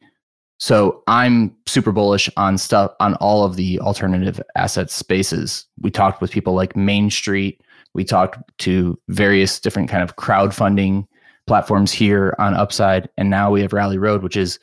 [0.58, 5.66] So I'm super bullish on stuff on all of the alternative asset spaces.
[5.82, 7.62] We talked with people like Main Street.
[7.94, 11.06] We talked to various different kind of crowdfunding
[11.48, 14.60] platforms here on Upside, and now we have Rally Road, which is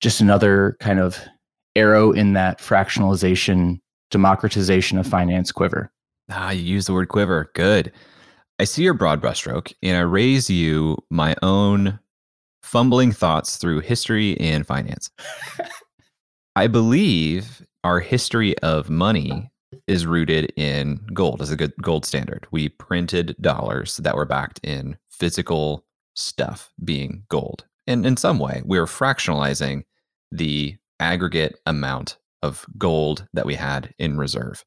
[0.00, 1.18] just another kind of
[1.76, 3.80] arrow in that fractionalization,
[4.10, 5.90] democratization of finance quiver.
[6.30, 7.50] Ah, you use the word quiver.
[7.54, 7.92] Good.
[8.62, 11.98] I see your broad brushstroke, and I raise you my own
[12.62, 15.10] fumbling thoughts through history and finance.
[16.54, 19.50] I believe our history of money
[19.88, 22.46] is rooted in gold as a good gold standard.
[22.52, 25.84] We printed dollars that were backed in physical
[26.14, 27.64] stuff, being gold.
[27.88, 29.82] And in some way, we are fractionalizing
[30.30, 34.64] the aggregate amount of gold that we had in reserve.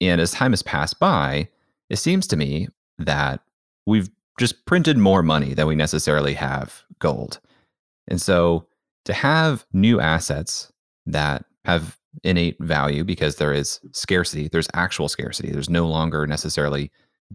[0.00, 1.50] And as time has passed by,
[1.90, 3.40] it seems to me that
[3.86, 7.40] we've just printed more money than we necessarily have gold.
[8.08, 8.66] And so
[9.04, 10.72] to have new assets
[11.06, 15.50] that have innate value because there is scarcity, there's actual scarcity.
[15.50, 16.90] There's no longer necessarily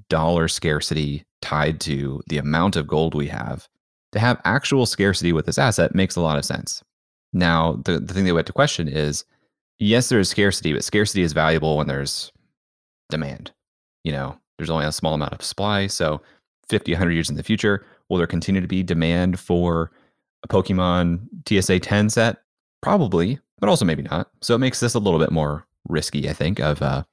[0.09, 3.67] dollar scarcity tied to the amount of gold we have.
[4.13, 6.83] To have actual scarcity with this asset makes a lot of sense.
[7.33, 9.25] Now, the, the thing that we have to question is
[9.77, 12.31] yes, there is scarcity, but scarcity is valuable when there's
[13.09, 13.51] demand.
[14.03, 15.87] You know, there's only a small amount of supply.
[15.87, 16.21] So
[16.67, 19.91] 50, 100 years in the future, will there continue to be demand for
[20.43, 22.37] a Pokemon PSA 10 set?
[22.81, 24.29] Probably, but also maybe not.
[24.41, 27.05] So it makes this a little bit more risky, I think, of a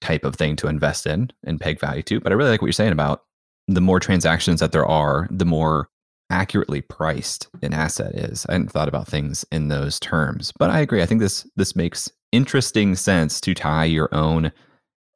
[0.00, 2.20] type of thing to invest in and peg value to.
[2.20, 3.24] But I really like what you're saying about
[3.68, 5.88] the more transactions that there are, the more
[6.30, 8.46] accurately priced an asset is.
[8.48, 11.02] I hadn't thought about things in those terms, but I agree.
[11.02, 14.50] I think this this makes interesting sense to tie your own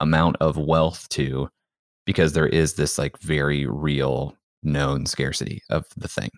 [0.01, 1.49] amount of wealth to
[2.07, 6.31] because there is this like very real known scarcity of the thing.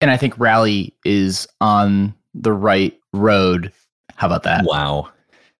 [0.00, 3.72] And I think Rally is on the right road.
[4.14, 4.64] How about that?
[4.64, 5.10] Wow.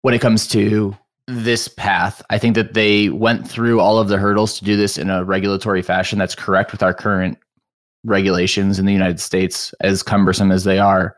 [0.03, 0.97] When it comes to
[1.27, 4.97] this path, I think that they went through all of the hurdles to do this
[4.97, 7.37] in a regulatory fashion that's correct with our current
[8.05, 11.17] regulations in the United States, as cumbersome as they are.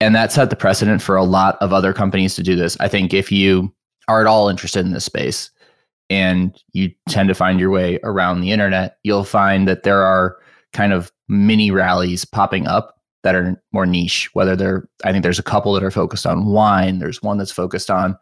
[0.00, 2.76] And that set the precedent for a lot of other companies to do this.
[2.78, 3.72] I think if you
[4.06, 5.50] are at all interested in this space
[6.10, 10.36] and you tend to find your way around the internet, you'll find that there are
[10.72, 15.38] kind of mini rallies popping up that are more niche, whether they're, I think there's
[15.38, 18.18] a couple that are focused on wine, there's one that's focused on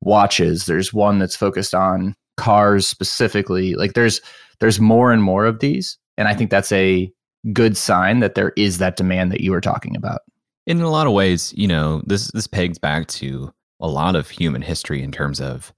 [0.00, 3.74] watches, there's one that's focused on cars specifically.
[3.74, 4.20] Like there's,
[4.58, 7.10] there's more and more of these and I think that's a
[7.52, 10.22] good sign that there is that demand that you were talking about.
[10.66, 14.30] In a lot of ways, you know, this this pegs back to a lot of
[14.30, 15.72] human history in terms of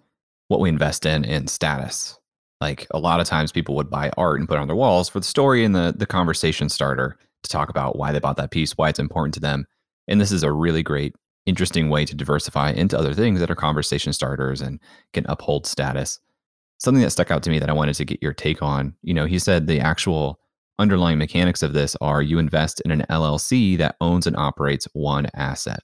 [0.48, 2.18] what we invest in in status.
[2.60, 5.08] Like a lot of times people would buy art and put it on their walls
[5.08, 8.50] for the story and the the conversation starter to talk about why they bought that
[8.50, 9.64] piece, why it's important to them.
[10.08, 11.14] And this is a really great
[11.46, 14.80] interesting way to diversify into other things that are conversation starters and
[15.12, 16.18] can uphold status
[16.78, 18.94] something that stuck out to me that I wanted to get your take on.
[19.02, 20.38] You know, he said the actual
[20.78, 25.26] underlying mechanics of this are you invest in an LLC that owns and operates one
[25.34, 25.80] asset.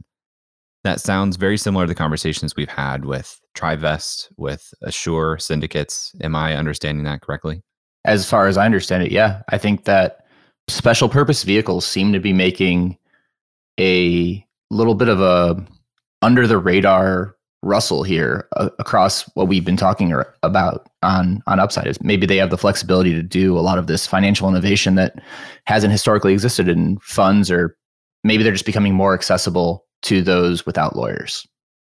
[0.85, 6.14] That sounds very similar to the conversations we've had with Trivest, with Assure syndicates.
[6.22, 7.62] Am I understanding that correctly?
[8.05, 9.41] As far as I understand it, yeah.
[9.49, 10.26] I think that
[10.68, 12.99] special purpose vehicles seem to be making
[13.80, 15.64] a little bit of a
[16.20, 21.87] under the radar Russell here uh, across what we've been talking about on on Upside
[21.87, 25.18] is maybe they have the flexibility to do a lot of this financial innovation that
[25.66, 27.74] hasn't historically existed in funds, or
[28.22, 31.46] maybe they're just becoming more accessible to those without lawyers.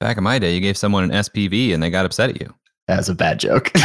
[0.00, 2.52] Back in my day, you gave someone an SPV and they got upset at you.
[2.88, 3.70] That's a bad joke.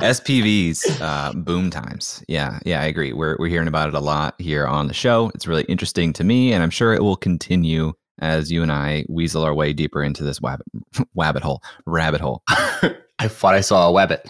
[0.00, 2.24] SPVs, uh, boom times.
[2.28, 3.12] Yeah, yeah, I agree.
[3.12, 5.30] We're we're hearing about it a lot here on the show.
[5.34, 9.04] It's really interesting to me, and I'm sure it will continue as you and I
[9.08, 10.66] weasel our way deeper into this wabbit,
[11.16, 12.42] wabbit hole, rabbit hole.
[12.48, 14.20] I thought I saw a wabbit.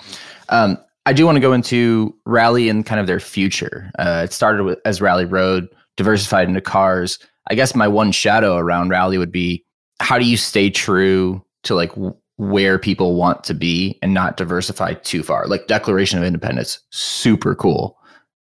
[0.49, 3.91] Um, I do want to go into Rally and kind of their future.
[3.99, 7.19] Uh, it started with, as Rally Road, diversified into cars.
[7.49, 9.65] I guess my one shadow around Rally would be
[10.01, 11.93] how do you stay true to like
[12.37, 15.47] where people want to be and not diversify too far?
[15.47, 17.97] Like Declaration of Independence, super cool.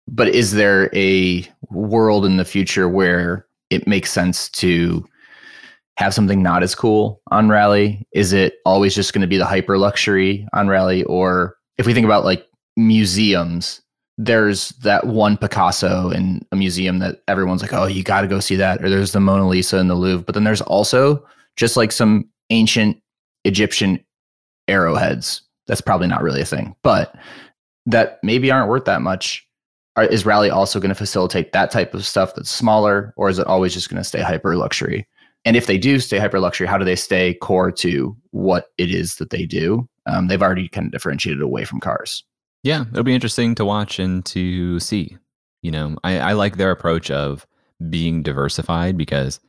[0.07, 5.07] But is there a world in the future where it makes sense to
[5.97, 8.07] have something not as cool on Rally?
[8.13, 11.05] Is it always just going to be the hyper luxury on Rally?
[11.05, 12.47] Or if we think about like
[12.77, 13.83] museums,
[14.23, 18.39] there's that one Picasso in a museum that everyone's like, oh, you got to go
[18.39, 18.85] see that.
[18.85, 20.25] Or there's the Mona Lisa in the Louvre.
[20.25, 23.01] But then there's also just like some ancient
[23.47, 24.05] Egyptian
[24.69, 25.41] arrowheads.
[25.67, 27.15] That's probably not really a thing, but
[27.87, 29.47] that maybe aren't worth that much.
[29.97, 33.39] Are, is Rally also going to facilitate that type of stuff that's smaller, or is
[33.39, 35.09] it always just going to stay hyper luxury?
[35.47, 38.91] And if they do stay hyper luxury, how do they stay core to what it
[38.91, 39.89] is that they do?
[40.05, 42.23] Um, they've already kind of differentiated away from cars.
[42.63, 45.17] Yeah, it'll be interesting to watch and to see.
[45.63, 47.47] You know, I, I like their approach of
[47.89, 49.41] being diversified because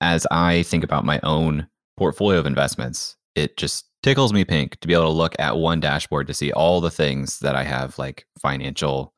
[0.00, 4.88] as I think about my own portfolio of investments, it just tickles me pink to
[4.88, 7.98] be able to look at one dashboard to see all the things that I have
[7.98, 9.14] like financial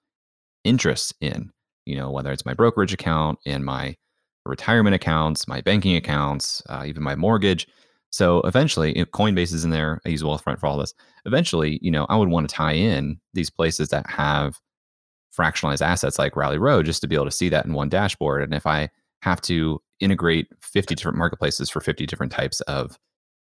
[0.65, 1.51] interests in.
[1.87, 3.97] You know, whether it's my brokerage account and my
[4.45, 7.67] retirement accounts, my banking accounts, uh, even my mortgage.
[8.13, 10.01] So eventually, Coinbase is in there.
[10.05, 10.95] I use Wealthfront for all this.
[11.25, 14.61] Eventually, you know, I would want to tie in these places that have
[15.37, 18.43] fractionalized assets like Rally Road just to be able to see that in one dashboard.
[18.43, 18.91] And if I
[19.23, 22.99] have to integrate 50 different marketplaces for 50 different types of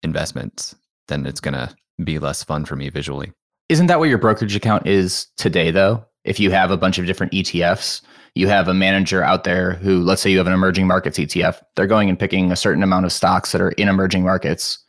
[0.04, 0.76] investments,
[1.08, 3.32] then it's going to be less fun for me visually.
[3.70, 6.06] Isn't that what your brokerage account is today, though?
[6.24, 8.02] If you have a bunch of different ETFs,
[8.36, 11.62] you have a manager out there who, let's say you have an emerging markets ETF,
[11.76, 14.80] they're going and picking a certain amount of stocks that are in emerging markets,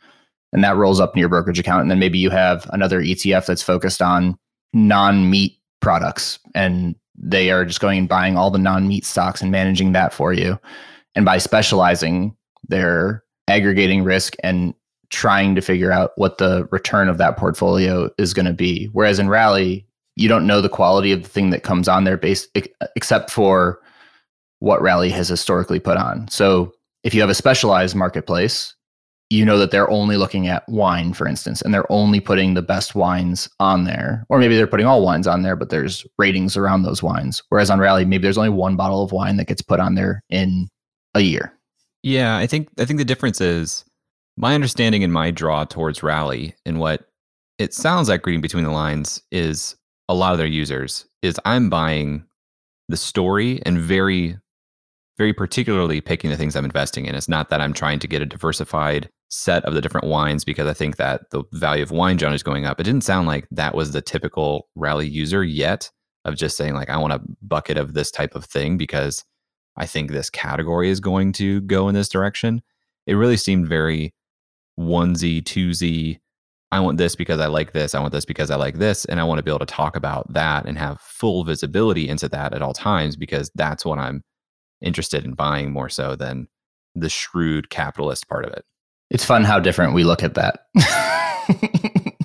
[0.53, 1.81] and that rolls up in your brokerage account.
[1.81, 4.37] And then maybe you have another ETF that's focused on
[4.73, 9.41] non meat products, and they are just going and buying all the non meat stocks
[9.41, 10.57] and managing that for you.
[11.15, 12.35] And by specializing,
[12.67, 14.73] they're aggregating risk and
[15.09, 18.85] trying to figure out what the return of that portfolio is going to be.
[18.93, 22.17] Whereas in Rally, you don't know the quality of the thing that comes on there
[22.17, 22.49] based
[22.95, 23.79] except for
[24.59, 26.27] what Rally has historically put on.
[26.29, 28.75] So if you have a specialized marketplace,
[29.29, 32.61] you know that they're only looking at wine, for instance, and they're only putting the
[32.61, 34.25] best wines on there.
[34.29, 37.41] Or maybe they're putting all wines on there, but there's ratings around those wines.
[37.49, 40.21] Whereas on Rally, maybe there's only one bottle of wine that gets put on there
[40.29, 40.67] in
[41.15, 41.53] a year.
[42.03, 43.85] Yeah, I think I think the difference is
[44.37, 47.07] my understanding and my draw towards Rally and what
[47.57, 49.75] it sounds like reading between the lines is
[50.09, 52.25] a lot of their users is I'm buying
[52.89, 54.37] the story and very
[55.17, 57.13] very particularly picking the things I'm investing in.
[57.13, 60.67] It's not that I'm trying to get a diversified set of the different wines because
[60.67, 62.79] I think that the value of wine generally is going up.
[62.79, 65.91] It didn't sound like that was the typical rally user yet
[66.25, 69.23] of just saying like I want a bucket of this type of thing because
[69.75, 72.61] I think this category is going to go in this direction.
[73.05, 74.13] It really seemed very
[74.79, 76.19] onesie, twosie.
[76.73, 77.93] I want this because I like this.
[77.93, 79.05] I want this because I like this.
[79.05, 82.27] And I want to be able to talk about that and have full visibility into
[82.29, 84.23] that at all times because that's what I'm
[84.81, 86.47] interested in buying more so than
[86.95, 88.65] the shrewd capitalist part of it.
[89.11, 90.65] It's fun how different we look at that.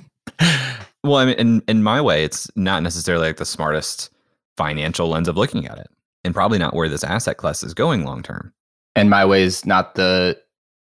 [1.03, 4.09] well, I mean, in, in my way, it's not necessarily like the smartest
[4.57, 5.91] financial lens of looking at it
[6.23, 8.51] and probably not where this asset class is going long term.
[8.95, 10.39] And my way is not the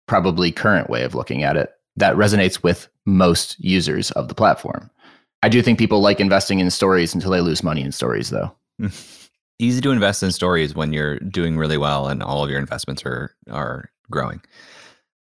[0.09, 4.91] probably current way of looking at it that resonates with most users of the platform.
[5.43, 8.55] I do think people like investing in stories until they lose money in stories, though.
[9.59, 13.05] Easy to invest in stories when you're doing really well and all of your investments
[13.05, 14.41] are are growing.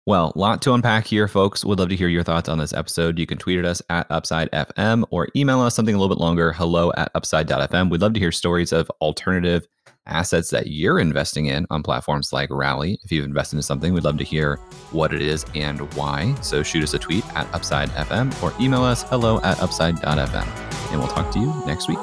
[0.07, 1.65] Well, lot to unpack here, folks.
[1.65, 3.17] Would love to hear your thoughts on this episode.
[3.17, 6.21] You can tweet at us at Upside FM or email us something a little bit
[6.21, 7.89] longer, hello at upside.fm.
[7.89, 9.67] We'd love to hear stories of alternative
[10.07, 12.99] assets that you're investing in on platforms like Rally.
[13.03, 14.57] If you've invested in something, we'd love to hear
[14.91, 16.35] what it is and why.
[16.41, 20.91] So shoot us a tweet at Upside FM or email us hello at upside.fm.
[20.91, 21.97] And we'll talk to you next week.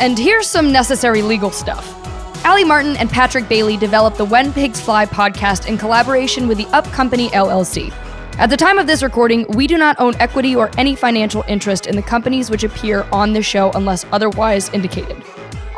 [0.00, 1.94] And here's some necessary legal stuff.
[2.44, 6.66] Ali Martin and Patrick Bailey developed the When Pigs Fly podcast in collaboration with the
[6.68, 7.92] Up Company LLC.
[8.38, 11.88] At the time of this recording, we do not own equity or any financial interest
[11.88, 15.20] in the companies which appear on the show unless otherwise indicated.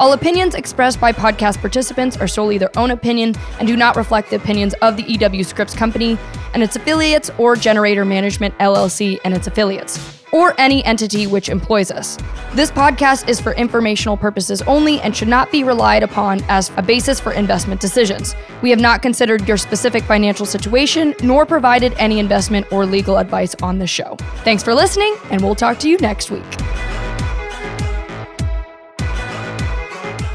[0.00, 4.30] All opinions expressed by podcast participants are solely their own opinion and do not reflect
[4.30, 6.16] the opinions of the EW Scripps Company
[6.54, 11.90] and its affiliates or Generator Management LLC and its affiliates, or any entity which employs
[11.90, 12.16] us.
[12.54, 16.82] This podcast is for informational purposes only and should not be relied upon as a
[16.82, 18.34] basis for investment decisions.
[18.62, 23.54] We have not considered your specific financial situation nor provided any investment or legal advice
[23.56, 24.16] on the show.
[24.44, 26.99] Thanks for listening, and we'll talk to you next week.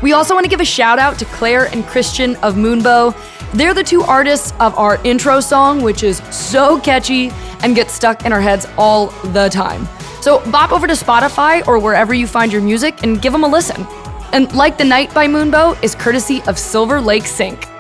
[0.06, 3.16] We also want to give a shout out to Claire and Christian of Moonbow.
[3.54, 7.32] They're the two artists of our intro song, which is so catchy
[7.64, 9.88] and gets stuck in our heads all the time.
[10.22, 13.48] So bop over to Spotify or wherever you find your music and give them a
[13.48, 13.84] listen.
[14.32, 17.75] And Like the Night by Moonbow is courtesy of Silver Lake Sync.